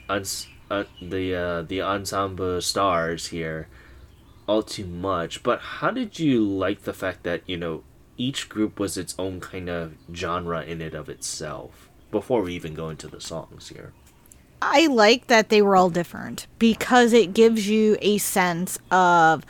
[0.08, 0.24] on,
[0.70, 3.68] uh, the uh, the ensemble stars here
[4.48, 5.42] all too much.
[5.42, 7.84] But how did you like the fact that you know
[8.16, 11.88] each group was its own kind of genre in it of itself?
[12.10, 13.92] Before we even go into the songs here.
[14.62, 19.44] I like that they were all different because it gives you a sense of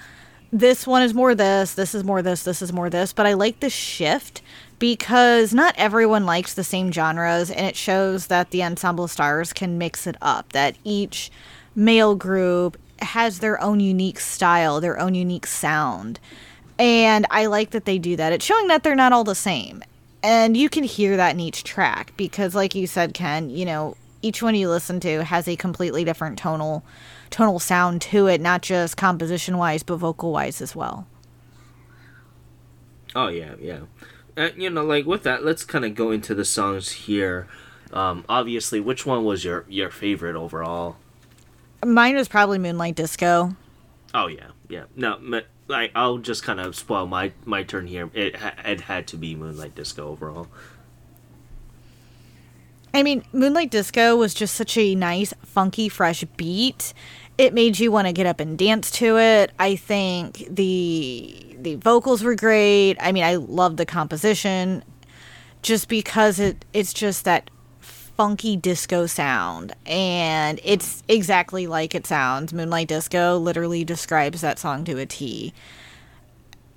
[0.52, 3.12] this one is more this, this is more this, this is more this.
[3.12, 4.42] But I like the shift
[4.78, 9.78] because not everyone likes the same genres, and it shows that the ensemble stars can
[9.78, 11.30] mix it up, that each
[11.74, 16.18] male group has their own unique style, their own unique sound.
[16.78, 18.32] And I like that they do that.
[18.32, 19.82] It's showing that they're not all the same.
[20.22, 23.96] And you can hear that in each track because like you said Ken, you know,
[24.22, 26.82] each one you listen to has a completely different tonal
[27.30, 31.06] tonal sound to it, not just composition wise, but vocal wise as well.
[33.14, 33.80] Oh yeah, yeah.
[34.36, 37.46] Uh, you know, like with that, let's kind of go into the songs here.
[37.92, 40.96] Um, obviously, which one was your your favorite overall?
[41.84, 43.56] Mine was probably Moonlight Disco.
[44.12, 44.84] Oh yeah, yeah.
[44.94, 45.18] No,
[45.68, 48.10] like I'll just kind of spoil my my turn here.
[48.12, 50.48] It it had to be Moonlight Disco overall.
[52.92, 56.94] I mean, Moonlight Disco was just such a nice, funky, fresh beat.
[57.38, 59.52] It made you want to get up and dance to it.
[59.58, 62.96] I think the the vocals were great.
[63.00, 64.84] I mean, I love the composition
[65.62, 72.52] just because it it's just that funky disco sound and it's exactly like it sounds.
[72.54, 75.52] Moonlight Disco literally describes that song to a T.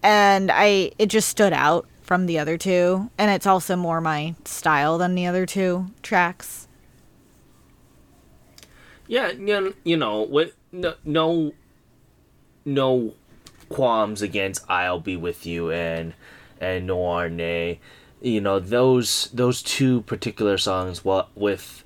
[0.04, 4.36] And I it just stood out from the other two and it's also more my
[4.44, 6.68] style than the other two tracks.
[9.10, 9.32] Yeah,
[9.84, 11.54] you know, with no no
[12.64, 13.16] no
[13.68, 16.14] qualms against I'll be with you and
[16.62, 17.80] and Noir Nay.
[18.22, 21.04] You know those those two particular songs.
[21.04, 21.84] What with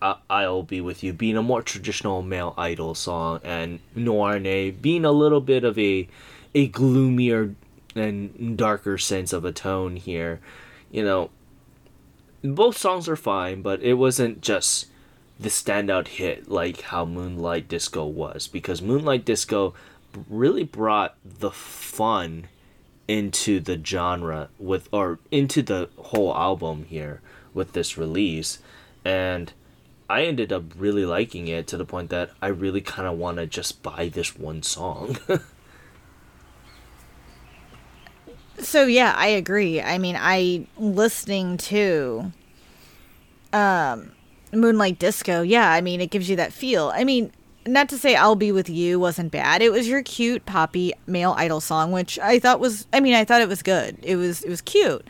[0.00, 4.70] uh, I'll be with you being a more traditional male idol song, and Noir Nay
[4.70, 6.08] being a little bit of a
[6.54, 7.54] a gloomier
[7.94, 10.40] and darker sense of a tone here.
[10.90, 11.30] You know,
[12.42, 14.86] both songs are fine, but it wasn't just
[15.38, 19.74] the standout hit like how Moonlight Disco was because Moonlight Disco
[20.28, 22.48] really brought the fun
[23.06, 27.20] into the genre with or into the whole album here
[27.52, 28.58] with this release
[29.04, 29.52] and
[30.08, 33.38] I ended up really liking it to the point that I really kind of want
[33.38, 35.18] to just buy this one song.
[38.58, 39.82] so yeah, I agree.
[39.82, 42.32] I mean, I listening to
[43.52, 44.12] um
[44.52, 45.42] Moonlight Disco.
[45.42, 46.92] Yeah, I mean, it gives you that feel.
[46.94, 47.32] I mean,
[47.66, 49.62] not to say I'll Be With You wasn't bad.
[49.62, 53.24] It was your cute poppy male idol song, which I thought was I mean, I
[53.24, 53.98] thought it was good.
[54.02, 55.06] It was it was cute.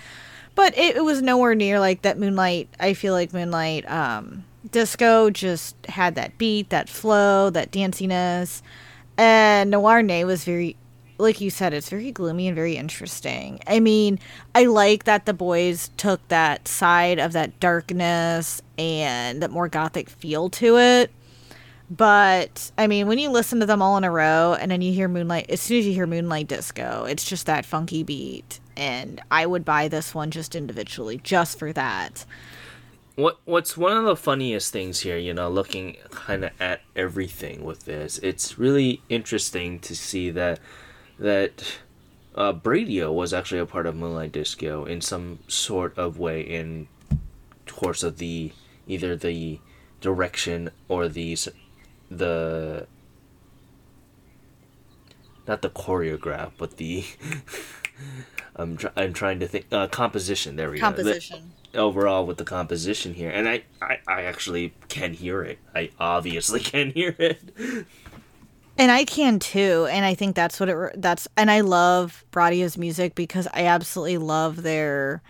[0.54, 5.30] But it, it was nowhere near like that Moonlight I feel like Moonlight um Disco
[5.30, 8.62] just had that beat, that flow, that danciness.
[9.18, 10.76] And Noir Nay was very
[11.18, 13.60] like you said, it's very gloomy and very interesting.
[13.66, 14.18] I mean,
[14.54, 20.08] I like that the boys took that side of that darkness and that more gothic
[20.08, 21.10] feel to it.
[21.88, 24.92] But I mean, when you listen to them all in a row and then you
[24.92, 28.60] hear Moonlight, as soon as you hear Moonlight Disco, it's just that funky beat.
[28.76, 32.24] And I would buy this one just individually, just for that.
[33.14, 37.64] What What's one of the funniest things here, you know, looking kind of at everything
[37.64, 40.58] with this, it's really interesting to see that
[41.18, 41.78] that
[42.34, 46.88] uh, Bradio was actually a part of Moonlight Disco in some sort of way in
[47.66, 48.52] course of the
[48.86, 49.60] either the
[50.00, 51.36] direction or the
[52.10, 52.86] the
[55.46, 57.04] not the choreograph, but the
[58.56, 60.56] I'm tr- I'm trying to think uh, composition.
[60.56, 61.36] There we composition.
[61.36, 61.40] go.
[61.40, 61.52] Composition.
[61.74, 65.58] Overall, with the composition here, and I, I I actually can hear it.
[65.74, 67.86] I obviously can hear it.
[68.78, 72.78] And I can too, and I think that's what it that's and I love Bradio's
[72.78, 75.22] music because I absolutely love their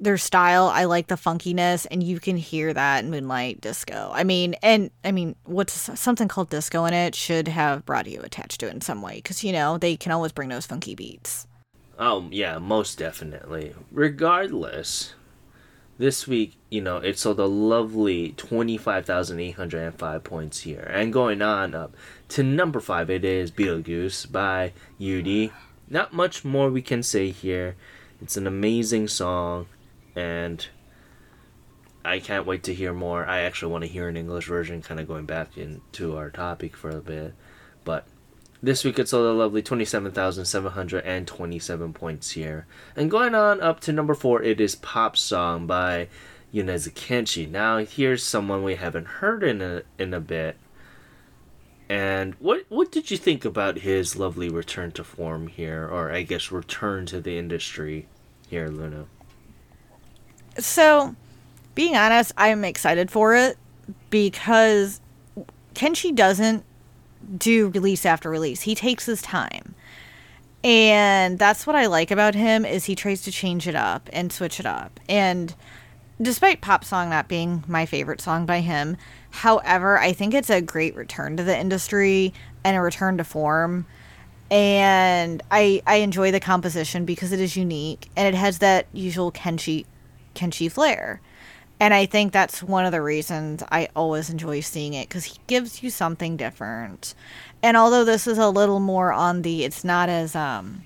[0.00, 0.66] their style.
[0.66, 4.10] I like the funkiness, and you can hear that Moonlight Disco.
[4.12, 8.60] I mean, and I mean, what's something called disco in it should have Bradio attached
[8.60, 11.46] to it in some way because you know they can always bring those funky beats.
[11.98, 13.74] Oh yeah, most definitely.
[13.92, 15.14] Regardless,
[15.98, 20.24] this week, you know, it sold a lovely twenty five thousand eight hundred and five
[20.24, 21.94] points here, and going on up
[22.30, 25.52] to number five, it is Beetlejuice by UD.
[25.88, 27.76] Not much more we can say here.
[28.22, 29.66] It's an amazing song
[30.14, 30.66] and
[32.04, 33.24] I can't wait to hear more.
[33.26, 36.76] I actually want to hear an English version, kind of going back into our topic
[36.76, 37.34] for a bit.
[37.84, 38.06] But
[38.62, 42.66] this week it sold a lovely 27,727 points here.
[42.96, 46.08] And going on up to number four, it is Pop Song by
[46.52, 47.48] Yonezu Kenshi.
[47.48, 50.56] Now, here's someone we haven't heard in a, in a bit.
[51.90, 56.22] And what what did you think about his lovely return to form here, or I
[56.22, 58.06] guess return to the industry
[58.48, 59.06] here, Luna?
[60.60, 61.14] So,
[61.74, 63.56] being honest, I'm excited for it
[64.10, 65.00] because
[65.74, 66.64] Kenshi doesn't
[67.36, 68.62] do release after release.
[68.62, 69.74] He takes his time.
[70.62, 74.32] And that's what I like about him is he tries to change it up and
[74.32, 75.00] switch it up.
[75.08, 75.54] And
[76.20, 78.96] despite Pop Song not being my favorite song by him,
[79.30, 83.86] however, I think it's a great return to the industry and a return to form.
[84.50, 89.32] And I I enjoy the composition because it is unique and it has that usual
[89.32, 89.86] Kenshi
[90.34, 91.20] Kenshi flair.
[91.80, 95.38] And I think that's one of the reasons I always enjoy seeing it because he
[95.46, 97.14] gives you something different.
[97.62, 100.84] And although this is a little more on the, it's not as, um,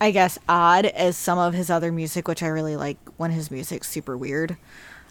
[0.00, 3.50] I guess, odd as some of his other music, which I really like when his
[3.50, 4.56] music's super weird.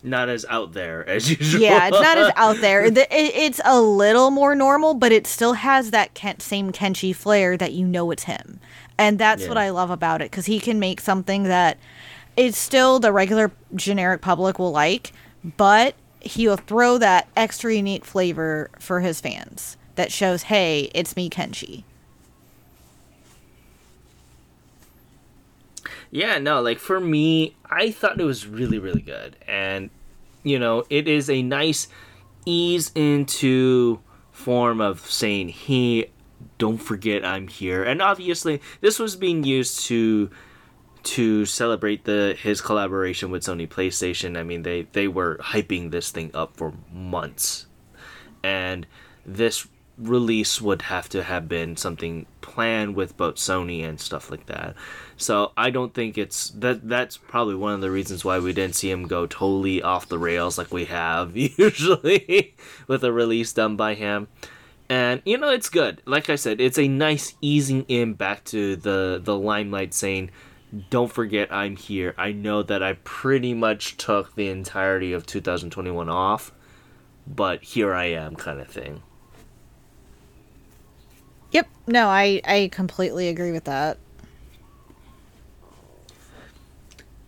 [0.04, 1.62] Not as out there as usual.
[1.62, 2.86] Yeah, it's not as out there.
[2.86, 7.86] It's a little more normal, but it still has that same Kenshi flair that you
[7.86, 8.60] know it's him.
[8.98, 9.50] And that's yeah.
[9.50, 11.78] what I love about it because he can make something that
[12.36, 15.14] it's still the regular generic public will like,
[15.58, 21.30] but he'll throw that extra unique flavor for his fans that shows, hey, it's me,
[21.30, 21.84] Kenshi.
[26.10, 29.36] Yeah, no, like for me, I thought it was really, really good.
[29.48, 29.90] And,
[30.44, 31.88] you know, it is a nice
[32.46, 34.00] ease into
[34.32, 36.12] form of saying, hey,
[36.58, 37.84] don't forget I'm here.
[37.84, 40.30] And obviously, this was being used to
[41.04, 44.38] to celebrate the his collaboration with Sony PlayStation.
[44.38, 47.68] I mean, they they were hyping this thing up for months,
[48.44, 48.88] and
[49.26, 54.48] this release would have to have been something planned with both Sony and stuff like
[54.48, 54.76] that.
[55.18, 58.76] So I don't think it's that that's probably one of the reasons why we didn't
[58.76, 62.56] see him go totally off the rails like we have usually
[62.88, 64.28] with a release done by him.
[64.90, 66.02] And you know it's good.
[66.06, 70.32] Like I said, it's a nice easing in back to the the limelight saying
[70.90, 72.16] don't forget I'm here.
[72.18, 76.52] I know that I pretty much took the entirety of 2021 off,
[77.28, 79.04] but here I am kind of thing.
[81.52, 81.68] Yep.
[81.86, 84.00] No, I I completely agree with that.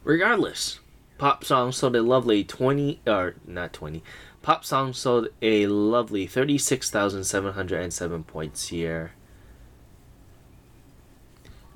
[0.04, 0.80] Regardless,
[1.18, 4.04] pop song sold a lovely 20 or not 20.
[4.41, 9.14] Pop song sold a lovely 36,707 points here.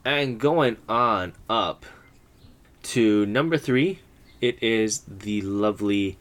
[0.06, 1.86] And going on up
[2.84, 4.00] to number 3,
[4.40, 6.18] it is the lovely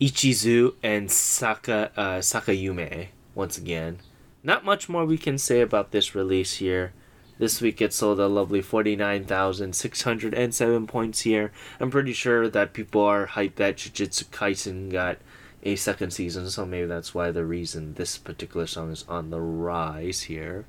[0.00, 4.00] Ichizu and Saka uh, Sakayume once again.
[4.42, 6.92] Not much more we can say about this release here.
[7.38, 11.50] This week it sold a lovely 49,607 points here.
[11.80, 15.18] I'm pretty sure that people are hyped that Jujutsu Kaisen got
[15.62, 19.40] a second season, so maybe that's why the reason this particular song is on the
[19.40, 20.64] rise here.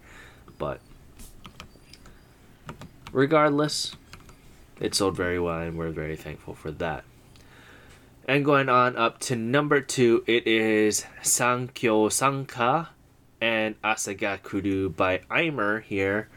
[0.57, 0.81] But
[3.11, 3.95] regardless,
[4.79, 7.03] it sold very well, and we're very thankful for that.
[8.27, 12.89] And going on up to number two, it is Zankyo Sanka
[13.39, 16.27] and Asagakuru by Aimer here.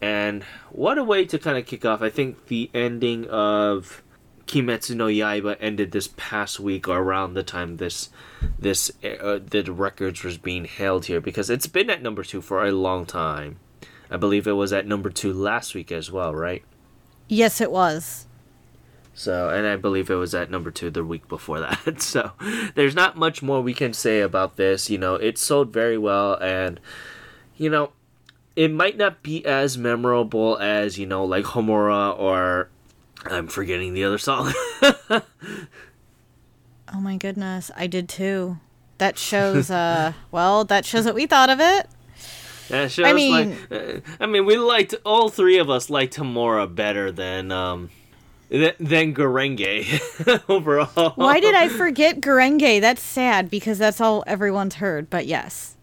[0.00, 2.02] And what a way to kind of kick off.
[2.02, 4.02] I think the ending of
[4.46, 8.10] Kimetsu no Yaiba ended this past week or around the time this
[8.58, 12.66] this uh, the records was being held here because it's been at number 2 for
[12.66, 13.60] a long time.
[14.10, 16.64] I believe it was at number 2 last week as well, right?
[17.28, 18.26] Yes, it was.
[19.14, 22.00] So, and I believe it was at number two the week before that.
[22.00, 22.32] So,
[22.74, 24.90] there's not much more we can say about this.
[24.90, 26.80] You know, it sold very well, and,
[27.56, 27.92] you know,
[28.56, 32.68] it might not be as memorable as, you know, like Homura or
[33.26, 34.52] I'm forgetting the other song.
[34.82, 35.22] oh
[36.98, 38.58] my goodness, I did too.
[38.98, 41.88] That shows, uh, well, that shows what we thought of it.
[42.70, 46.16] That shows, I mean, like, uh, I mean, we liked all three of us liked
[46.16, 47.90] Homura better than um,
[48.48, 51.12] than Gurenge overall.
[51.16, 52.80] Why did I forget Gurenge?
[52.80, 55.10] That's sad because that's all everyone's heard.
[55.10, 55.76] But yes.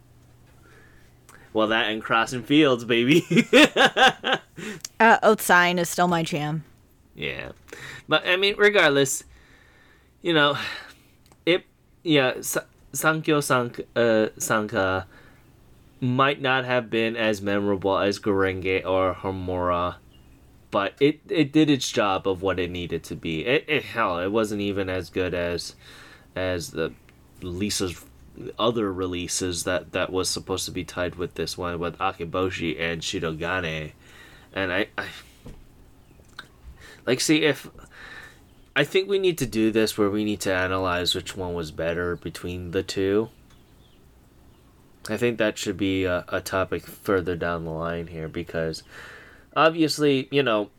[1.52, 3.26] Well, that and Crossing Fields, baby.
[5.00, 6.64] uh, Oath Sign is still my jam.
[7.16, 7.52] Yeah,
[8.08, 9.26] but I mean, regardless,
[10.22, 10.58] you know,
[11.46, 11.66] it
[12.04, 12.36] yeah,
[12.94, 15.08] Zankyo Sank uh, Sanka
[16.00, 19.96] might not have been as memorable as Gurenge or Homura
[20.72, 23.46] but it it did its job of what it needed to be.
[23.46, 25.76] It, it hell, it wasn't even as good as
[26.36, 26.94] as the
[27.42, 28.06] Lisa's
[28.60, 33.02] other releases that that was supposed to be tied with this one with Akeboshi and
[33.02, 33.94] Shirogane,
[34.54, 35.08] and I, I
[37.06, 37.70] like see if
[38.76, 41.72] I think we need to do this where we need to analyze which one was
[41.72, 43.30] better between the two.
[45.10, 48.84] I think that should be a, a topic further down the line here because
[49.56, 50.70] obviously, you know,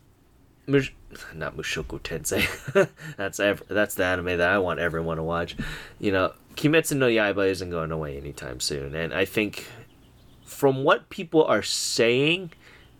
[0.67, 0.93] Mush-
[1.33, 2.89] not Mushoku Tensei.
[3.17, 5.55] that's that's the anime that I want everyone to watch.
[5.99, 9.65] You know, Kimetsu no Yaiba isn't going away anytime soon, and I think
[10.45, 12.51] from what people are saying,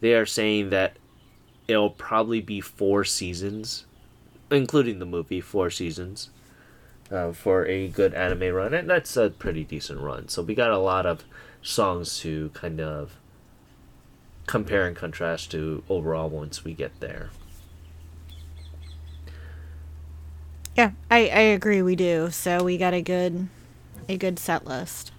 [0.02, 0.98] they are saying that
[1.68, 3.86] it'll probably be four seasons,
[4.50, 6.30] including the movie, four seasons.
[7.12, 10.28] Uh, for a good anime run, and that's a pretty decent run.
[10.28, 11.24] So we got a lot of
[11.64, 13.18] songs to kind of
[14.46, 17.32] compare and contrast to overall once we get there.
[20.76, 22.30] Yeah, I, I agree we do.
[22.32, 23.48] So we got a good
[24.08, 25.12] a good set list.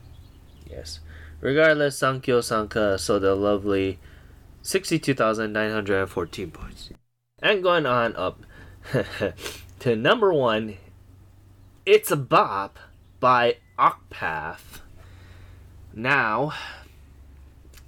[0.68, 1.00] Yes.
[1.40, 3.98] Regardless, Zankyo Sanka so the lovely
[4.62, 6.90] 62,914 points.
[7.42, 8.40] And going on up
[9.80, 10.76] to number one,
[11.86, 12.78] It's a Bop
[13.20, 14.80] by OCTPATH.
[15.94, 16.52] Now,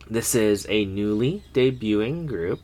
[0.08, 2.60] this is a newly debuting group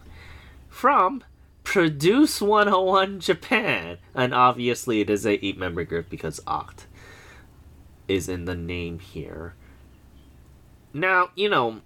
[0.71, 1.23] from
[1.65, 3.99] Produce 101 Japan.
[4.15, 6.87] And obviously, it is a eight member group because Oct
[8.09, 9.55] is in the name here.
[10.95, 11.83] Now, you know,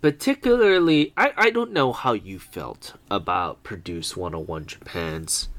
[0.00, 5.50] particularly, I, I don't know how you felt about Produce 101 Japan's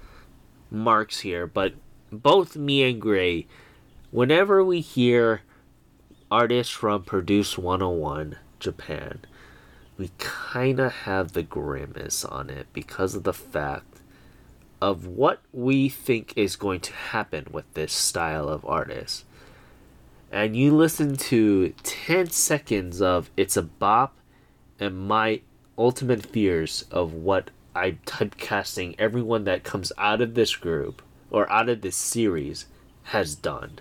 [0.72, 1.76] marks here, but
[2.12, 3.48] both me and Gray,
[4.12, 5.42] whenever we hear
[6.32, 9.20] artists from Produce 101, Japan,
[9.98, 14.00] we kind of have the grimace on it because of the fact
[14.82, 19.26] of what we think is going to happen with this style of artist.
[20.32, 24.16] and you listen to 10 seconds of It's a Bop
[24.80, 25.42] and my
[25.78, 31.02] ultimate fears of what I'm typecasting everyone that comes out of this group
[31.32, 32.66] or out of this series
[33.04, 33.80] has done.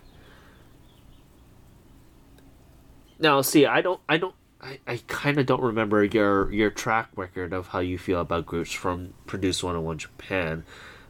[3.19, 7.09] Now, see, I don't, I don't, I, I kind of don't remember your your track
[7.17, 10.65] record of how you feel about groups from Produce 101 Japan,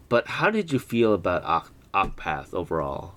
[0.08, 3.14] but how did you feel about Oc- OCTPATH overall?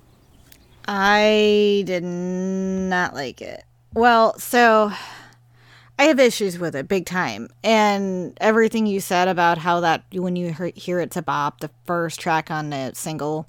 [0.88, 3.64] I did not like it.
[3.94, 4.92] Well, so
[6.02, 7.48] I have issues with it big time.
[7.64, 12.20] And everything you said about how that when you hear it's a bop, the first
[12.20, 13.48] track on the single,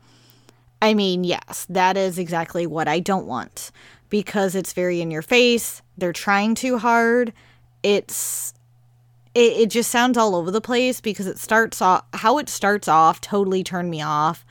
[0.83, 3.71] I mean, yes, that is exactly what I don't want
[4.11, 5.81] because it's very in your face.
[5.97, 7.33] They're trying too hard.
[7.83, 8.53] It's
[9.35, 12.87] it, it just sounds all over the place because it starts off how it starts
[12.87, 14.45] off totally turned me off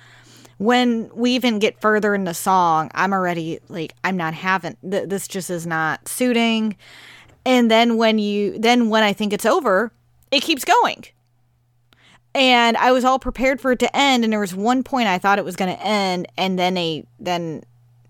[0.58, 5.10] when we even get further in the song, I'm already like, I'm not having th-
[5.10, 5.28] this.
[5.28, 6.78] Just is not suiting.
[7.46, 9.92] And then when you, then when I think it's over,
[10.32, 11.06] it keeps going.
[12.34, 15.18] And I was all prepared for it to end, and there was one point I
[15.18, 17.64] thought it was going to end, and then a then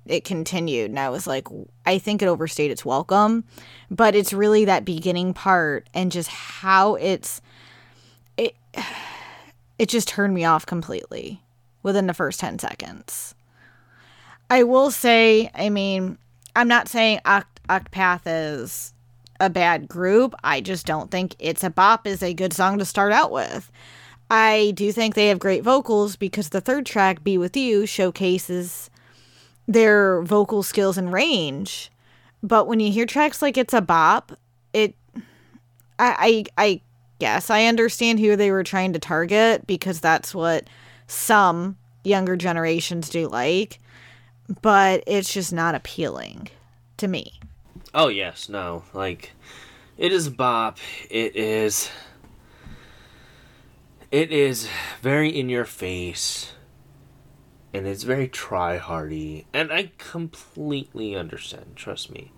[0.05, 1.47] it continued, and I was like,
[1.85, 3.43] I think it overstayed its welcome,
[3.89, 7.41] but it's really that beginning part and just how it's
[8.37, 8.55] it
[9.79, 11.41] it just turned me off completely
[11.81, 13.33] within the first 10 seconds.
[14.49, 16.17] I will say, I mean,
[16.55, 18.93] I'm not saying Oct- Octopath is
[19.41, 20.35] a bad group.
[20.43, 23.71] I just don't think It's a Bop is a good song to start out with.
[24.29, 28.89] I do think they have great vocals because the third track, Be With You, showcases
[29.67, 31.91] their vocal skills and range.
[32.43, 34.31] But when you hear tracks like It's a Bop,
[34.73, 34.95] it
[35.99, 36.81] I I, I
[37.19, 40.67] guess I understand who they were trying to target because that's what
[41.07, 43.79] some younger generations do like,
[44.61, 46.47] but it's just not appealing
[46.97, 47.40] to me.
[47.93, 48.83] Oh yes, no.
[48.93, 49.33] Like
[49.97, 50.77] it is bop.
[51.09, 51.89] It is
[54.11, 54.67] it is
[55.01, 56.53] very in your face
[57.73, 62.31] and it's very try hardy and I completely understand, trust me.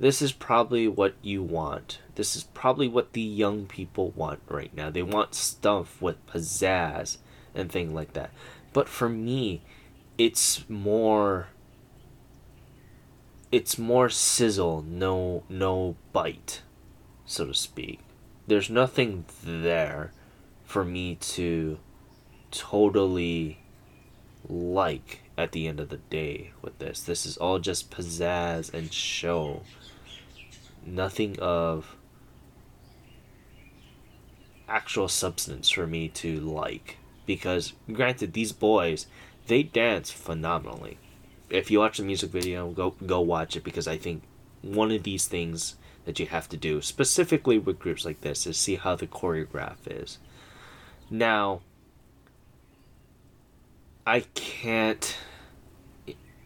[0.00, 1.98] This is probably what you want.
[2.14, 4.90] This is probably what the young people want right now.
[4.90, 7.18] They want stuff with pizzazz
[7.54, 8.30] and thing like that.
[8.72, 9.62] But for me,
[10.16, 11.48] it's more
[13.50, 16.62] it's more sizzle, no no bite,
[17.26, 18.00] so to speak.
[18.46, 20.12] There's nothing there
[20.64, 21.78] for me to
[22.50, 23.60] totally
[24.48, 27.00] like at the end of the day with this.
[27.00, 29.62] This is all just pizzazz and show.
[30.84, 31.96] Nothing of
[34.68, 39.06] actual substance for me to like because granted these boys
[39.46, 40.98] they dance phenomenally
[41.50, 44.22] if you watch the music video go go watch it because i think
[44.62, 48.56] one of these things that you have to do specifically with groups like this is
[48.56, 50.18] see how the choreograph is.
[51.10, 51.60] Now
[54.06, 55.18] i can't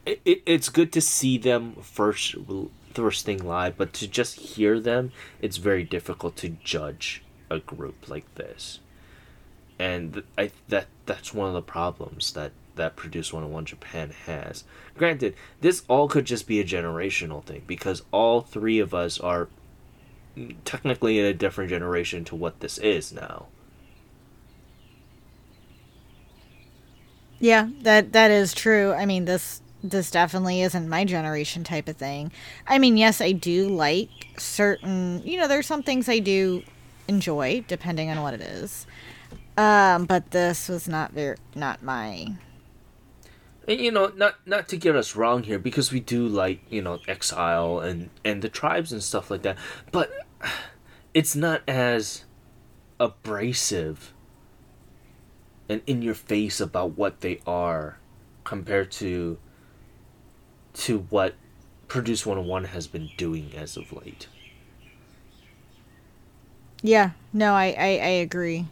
[0.04, 2.34] it, it, it's good to see them first
[2.92, 8.08] first thing live but to just hear them it's very difficult to judge a group
[8.08, 8.80] like this
[9.82, 14.62] and I that that's one of the problems that that Produce 101 Japan has.
[14.96, 19.48] Granted, this all could just be a generational thing because all three of us are
[20.64, 23.46] technically in a different generation to what this is now.
[27.40, 28.92] Yeah, that that is true.
[28.92, 32.30] I mean, this this definitely isn't my generation type of thing.
[32.68, 36.62] I mean, yes, I do like certain, you know, there's some things I do
[37.08, 38.86] enjoy depending on what it is.
[39.56, 42.34] Um, but this was not very not my.
[43.68, 46.80] And, you know, not not to get us wrong here, because we do like you
[46.82, 49.58] know exile and and the tribes and stuff like that,
[49.90, 50.10] but
[51.14, 52.24] it's not as
[52.98, 54.14] abrasive
[55.68, 57.98] and in your face about what they are
[58.44, 59.38] compared to
[60.74, 61.34] to what
[61.88, 64.26] Produce 101 has been doing as of late.
[66.80, 68.66] Yeah, no, I, I, I agree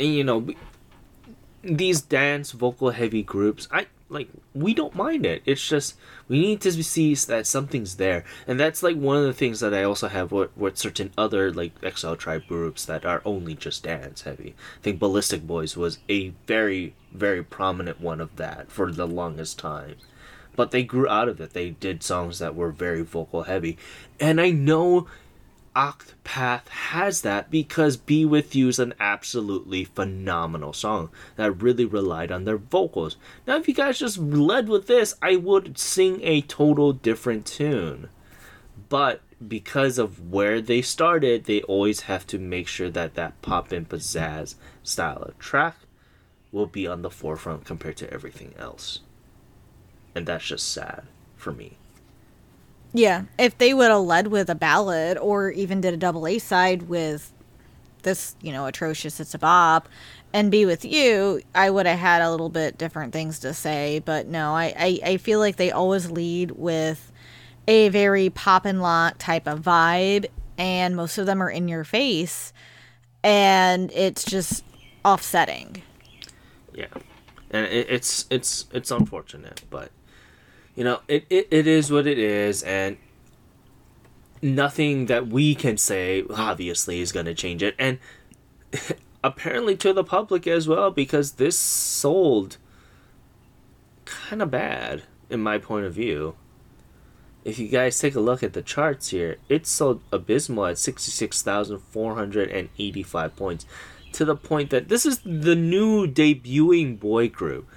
[0.00, 0.48] and you know
[1.62, 5.42] these dance vocal heavy groups i like we don't mind it.
[5.46, 5.96] It's just
[6.28, 8.24] we need to see that something's there.
[8.46, 11.52] And that's like one of the things that i also have with, with certain other
[11.52, 14.54] like exile tribe groups that are only just dance heavy.
[14.78, 19.58] I think BALLISTIK BOYZ was a very very prominent one of that for the longest
[19.58, 19.94] time.
[20.56, 21.52] But they grew out of it.
[21.52, 23.78] They did songs that were very vocal heavy.
[24.18, 25.06] And i know
[25.76, 32.32] Octopath has that because Be With You is an absolutely phenomenal song that really relied
[32.32, 33.16] on their vocals.
[33.46, 38.08] Now, if you guys just led with this, I would sing a total different tune.
[38.88, 43.70] But because of where they started, they always have to make sure that that pop
[43.70, 45.76] and pizzazz style of track
[46.50, 49.00] will be on the forefront compared to everything else.
[50.16, 51.04] And that's just sad
[51.36, 51.76] for me.
[52.92, 56.38] Yeah, if they would have led with a ballad or even did a double A
[56.38, 57.32] side with
[58.02, 59.88] this, you know, atrocious It's a Bop
[60.32, 64.00] and Be With You, I would have had a little bit different things to say.
[64.04, 67.12] But no, I, I, I feel like they always lead with
[67.68, 70.26] a very pop and lock type of vibe,
[70.58, 72.52] and most of them are in your face,
[73.22, 74.64] and it's just
[75.04, 75.82] offsetting.
[76.74, 76.86] Yeah,
[77.50, 79.90] and it, it's it's it's unfortunate, but
[80.80, 82.96] you know it, it, it is what it is, and
[84.40, 87.98] nothing that we can say obviously is going to change it, and
[89.22, 92.56] apparently to the public as well because this sold
[94.06, 96.34] kind of bad in my point of view.
[97.44, 103.36] If you guys take a look at the charts here, it sold abysmal at 66,485
[103.36, 103.66] points
[104.12, 107.68] to the point that this is the new debuting boy group.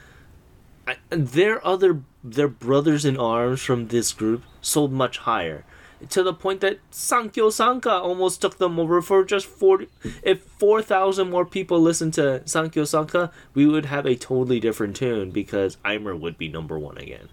[0.87, 5.65] I, their other their brothers in arms from this group sold much higher
[6.09, 9.87] to the point that Zankyo Sanka almost took them over for just 40
[10.23, 15.31] if 4000 more people listened to Zankyo Sanka we would have a totally different tune
[15.31, 17.29] because Aimer would be number 1 again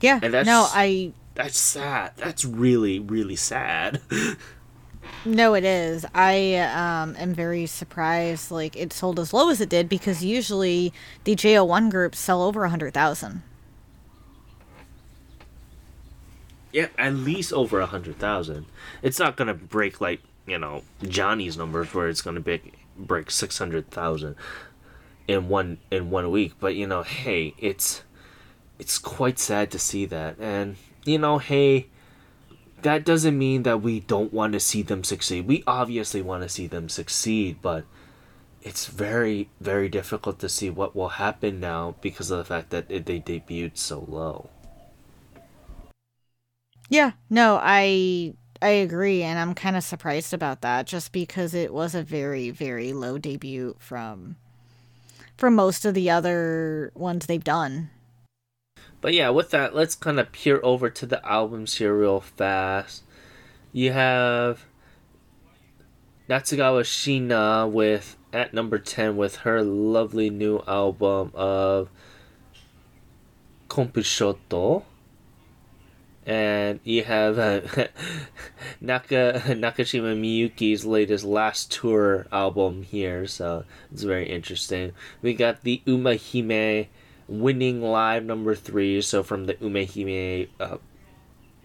[0.00, 4.00] yeah and that's no I that's sad that's really really sad
[5.24, 6.06] No, it is.
[6.14, 8.50] I um, am very surprised.
[8.50, 10.94] Like it sold as low as it did because usually
[11.24, 13.42] the JO1 groups sell over a hundred thousand.
[16.72, 18.66] Yeah, at least over a hundred thousand.
[19.02, 23.58] It's not gonna break like you know Johnny's numbers where it's gonna break break six
[23.58, 24.36] hundred thousand
[25.26, 26.54] in one in one week.
[26.60, 28.02] But you know, hey, it's
[28.78, 31.88] it's quite sad to see that, and you know, hey
[32.82, 35.46] that doesn't mean that we don't want to see them succeed.
[35.46, 37.84] We obviously want to see them succeed, but
[38.62, 42.86] it's very, very difficult to see what will happen now because of the fact that
[42.88, 44.50] it, they debuted so low.
[46.90, 51.72] Yeah, no, I I agree, and I'm kind of surprised about that, just because it
[51.72, 54.36] was a very, very low debut from
[55.36, 57.90] from most of the other ones they've done.
[59.00, 63.04] But yeah, with that, let's kind of peer over to the albums here real fast.
[63.72, 64.66] You have
[66.28, 71.88] Natsukawa Shiina with at number 10 with her lovely new album of
[73.68, 74.84] Kompushoto.
[76.26, 77.60] And you have uh,
[78.80, 84.92] Naka Nakashima Miyuki's latest last tour album here, so it's very interesting.
[85.22, 86.88] We got the Umahime
[87.26, 89.00] winning live number three.
[89.00, 90.76] So from the Umehime uh,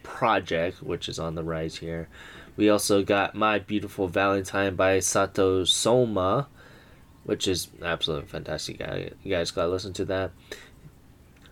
[0.05, 2.07] project, which is on the rise here.
[2.55, 6.47] We also got My Beautiful Valentine by Saito Soma,
[7.25, 8.79] which is absolutely fantastic.
[9.23, 10.31] You guys gotta listen to that.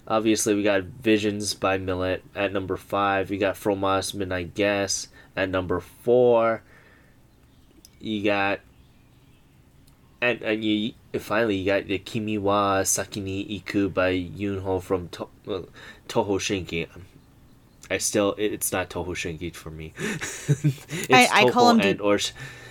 [0.08, 3.30] Obviously, we got Visions by Milet at number five.
[3.30, 6.62] We got Fromas Midnight Guest at number four.
[8.00, 8.60] You got
[10.24, 15.10] and and you finally you got the Kimi wa Saki ni Iku by Yunho from
[15.10, 15.62] to- uh,
[16.08, 16.88] Toho Shinki.
[17.92, 19.94] I still it's not Toho Shinki for me.
[20.00, 22.20] it's I, I call him and or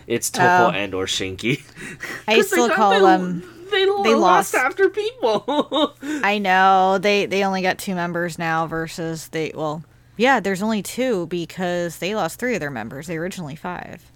[0.07, 1.63] it's Toho uh, and or Shinki.
[2.29, 3.43] I still call them.
[3.73, 5.95] They, they lost after people.
[6.03, 9.83] I know they they only got two members now versus they well
[10.17, 13.07] yeah there's only two because they lost three of their members.
[13.09, 14.11] They originally five.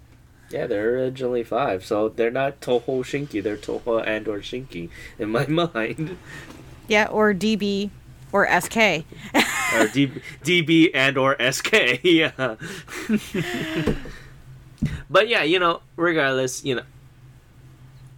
[0.49, 4.89] Yeah, they're originally five, so they're not Toho Shinki, they're Toho and or Shinki
[5.19, 6.17] in my mind.
[6.87, 7.89] Yeah, or DB
[8.31, 8.77] or SK.
[8.77, 12.55] or D- DB and or SK, yeah.
[15.09, 16.83] but yeah, you know, regardless, you know,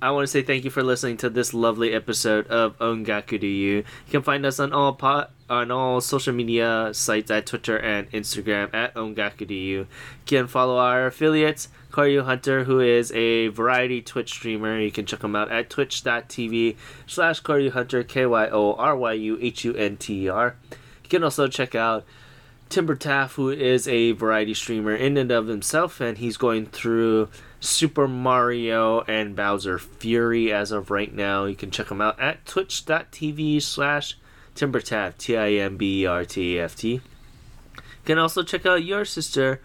[0.01, 3.45] I want to say thank you for listening to this lovely episode of Ongaku to
[3.45, 3.77] You.
[3.79, 8.09] You can find us on all pot on all social media sites at Twitter and
[8.11, 9.79] Instagram at Ongaku to You.
[9.79, 9.87] You
[10.25, 14.79] can follow our affiliates Kyoryu Hunter, who is a variety Twitch streamer.
[14.79, 19.11] You can check him out at twitch.tv slash Kyoryu Hunter, K Y O R Y
[19.11, 20.55] U H U N T E R.
[21.03, 22.05] You can also check out
[22.69, 27.27] Timber Taft, who is a variety streamer in and of himself, and he's going through
[27.59, 31.45] Super Mario and Bowser Fury as of right now.
[31.45, 34.17] You can check them out at twitch.tv slash
[34.55, 36.93] TimberTaft, T I M B E R T A F T.
[36.93, 37.01] You
[38.05, 39.61] can also check out your sister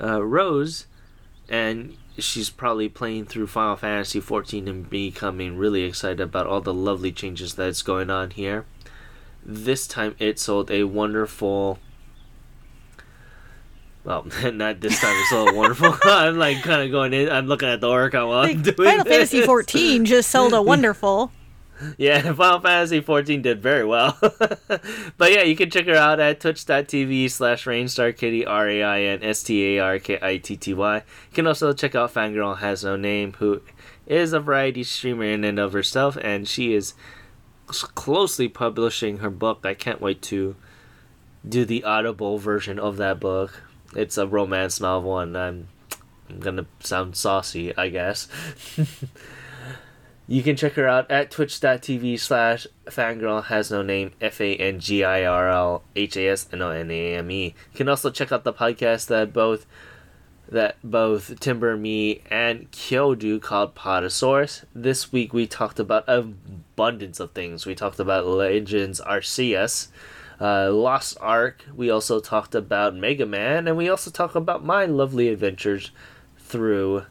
[0.00, 0.86] uh, Rose,
[1.48, 6.74] and she's probably playing through Final Fantasy XIV and becoming really excited about all the
[6.74, 8.64] lovely changes that's going on here.
[9.44, 11.78] This time it sold a wonderful.
[14.08, 15.14] Well, not this time.
[15.20, 15.94] It's sold wonderful.
[16.04, 17.28] I'm like kind of going in.
[17.28, 19.46] I'm looking at the Oricon while I'm Like, doing Final Fantasy this.
[19.46, 21.30] 14 just sold a wonderful.
[21.98, 24.16] Yeah, Final Fantasy 14 did very well.
[25.18, 30.96] but yeah, you can check her out at twitch.tv slash rainstarkitty, R-A-I-N-S-T-A-R-K-I-T-T-Y.
[30.96, 33.60] You can also check out Fangirl Has No Name, who
[34.06, 36.94] is a variety streamer in and of herself, and she is
[37.66, 39.60] closely publishing her book.
[39.64, 40.56] I can't wait to
[41.48, 43.62] do the audible version of that book.
[43.94, 45.68] It's a romance novel, and I'm,
[46.28, 48.28] I'm gonna sound saucy, I guess.
[50.30, 54.78] You can check her out at twitch.tv slash fangirl has no name F A N
[54.78, 57.44] G I R L H A S N O N A M E.
[57.46, 59.64] You can also check out the podcast that both
[60.46, 64.66] that both Timber me and Kyo do called Potosaurus.
[64.74, 67.64] This week we talked about abundance of things.
[67.64, 69.88] We talked about Legends Arceus,
[70.40, 71.64] uh, Lost Ark.
[71.74, 75.90] We also talked about Mega Man, and we also talked about my lovely adventures
[76.38, 77.04] through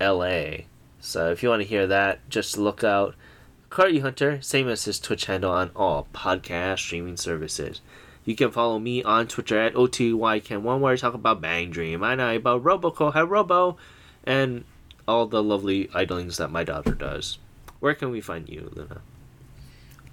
[0.00, 0.64] LA.
[1.00, 3.14] So if you want to hear that, just look out
[3.70, 7.80] Cardi Hunter, same as his Twitch handle on all podcast streaming services.
[8.24, 12.14] You can follow me on Twitter at OTYCan1 where I talk about Bang Dream, I
[12.14, 13.76] know about Roboco, Hi Robo,
[14.24, 14.64] and
[15.08, 17.38] all the lovely idlings that my daughter does.
[17.80, 19.00] Where can we find you, Luna?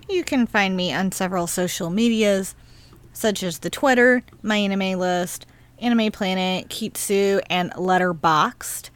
[0.09, 2.55] You can find me on several social medias,
[3.13, 5.45] such as the Twitter, my anime list,
[5.77, 8.89] Anime Planet, Kitsu, and Letterboxd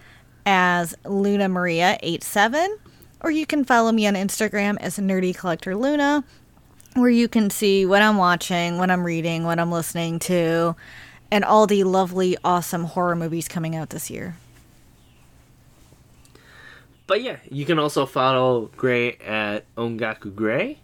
[0.47, 2.79] as Luna Maria 87.
[3.21, 6.23] Or you can follow me on Instagram as Nerdy Collector Luna,
[6.95, 10.75] where you can see what I'm watching, what I'm reading, what I'm listening to,
[11.29, 14.35] and all the lovely, awesome horror movies coming out this year.
[17.05, 20.79] But yeah, you can also follow Gray at Ongaku Gray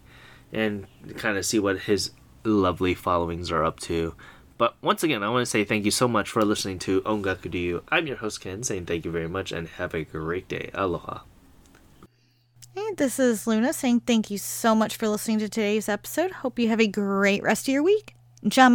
[0.52, 0.88] and
[1.18, 2.12] kind of see what his
[2.44, 4.16] lovely followings are up to.
[4.58, 7.54] But once again, I want to say thank you so much for listening to Ongaku
[7.54, 7.84] You.
[7.90, 10.70] I'm your host Ken, saying thank you very much and have a great day.
[10.74, 11.22] Aloha.
[12.76, 16.32] And this is Luna saying thank you so much for listening to today's episode.
[16.32, 18.16] Hope you have a great rest of your week.
[18.44, 18.70] Ja.